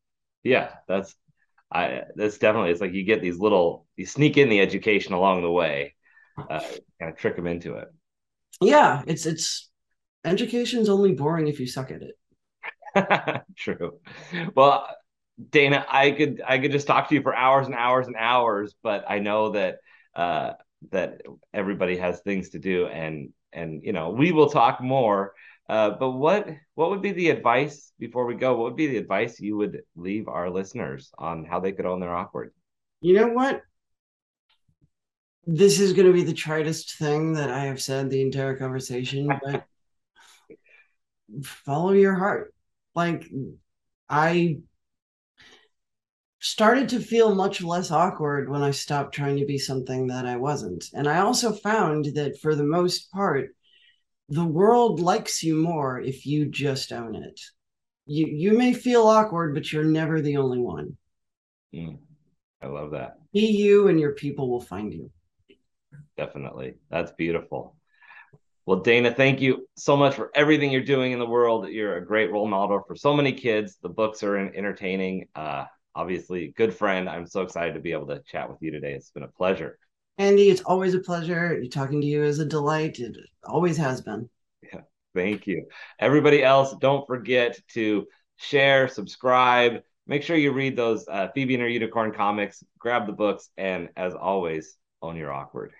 [0.42, 1.14] Yeah, that's
[1.72, 5.42] I that's definitely it's like you get these little you sneak in the education along
[5.42, 5.94] the way,
[6.38, 6.60] uh,
[7.00, 7.88] kind of trick them into it.
[8.60, 9.70] Yeah, it's it's
[10.24, 13.42] education's only boring if you suck at it.
[13.56, 13.98] True.
[14.54, 14.86] Well,
[15.50, 18.74] Dana, I could I could just talk to you for hours and hours and hours,
[18.82, 19.78] but I know that
[20.14, 20.52] uh,
[20.90, 21.22] that
[21.54, 25.34] everybody has things to do, and and you know we will talk more.
[25.68, 28.56] Uh, but what what would be the advice before we go?
[28.56, 32.00] What would be the advice you would leave our listeners on how they could own
[32.00, 32.52] their awkward?
[33.00, 33.62] You know what?
[35.44, 39.28] This is going to be the tritest thing that I have said the entire conversation,
[39.42, 39.66] but
[41.42, 42.54] follow your heart.
[42.94, 43.24] Like
[44.08, 44.58] I
[46.42, 50.36] started to feel much less awkward when I stopped trying to be something that I
[50.36, 50.84] wasn't.
[50.92, 53.50] And I also found that for the most part,
[54.28, 57.40] the world likes you more if you just own it.
[58.06, 60.96] You you may feel awkward, but you're never the only one.
[61.72, 61.98] Mm,
[62.60, 63.18] I love that.
[63.32, 65.12] Be you and your people will find you.
[66.16, 66.74] Definitely.
[66.90, 67.76] That's beautiful.
[68.66, 71.68] Well, Dana, thank you so much for everything you're doing in the world.
[71.68, 73.76] You're a great role model for so many kids.
[73.80, 75.28] The books are entertaining.
[75.36, 77.08] Uh, obviously good friend.
[77.08, 78.92] I'm so excited to be able to chat with you today.
[78.94, 79.78] It's been a pleasure.
[80.18, 81.62] Andy, it's always a pleasure.
[81.70, 82.98] Talking to you is a delight.
[82.98, 84.28] It always has been.
[84.62, 84.80] Yeah,
[85.14, 85.66] thank you.
[85.98, 89.82] Everybody else, don't forget to share, subscribe.
[90.06, 93.88] Make sure you read those uh, Phoebe and her Unicorn comics, grab the books, and
[93.96, 95.72] as always, own your awkward.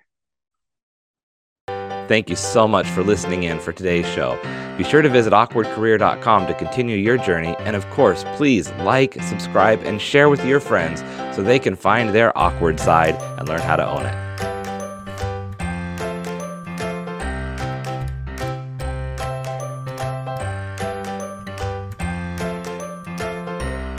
[2.13, 4.39] Thank you so much for listening in for today's show.
[4.77, 7.57] Be sure to visit awkwardcareer.com to continue your journey.
[7.61, 11.01] And of course, please like, subscribe, and share with your friends
[11.35, 14.32] so they can find their awkward side and learn how to own it.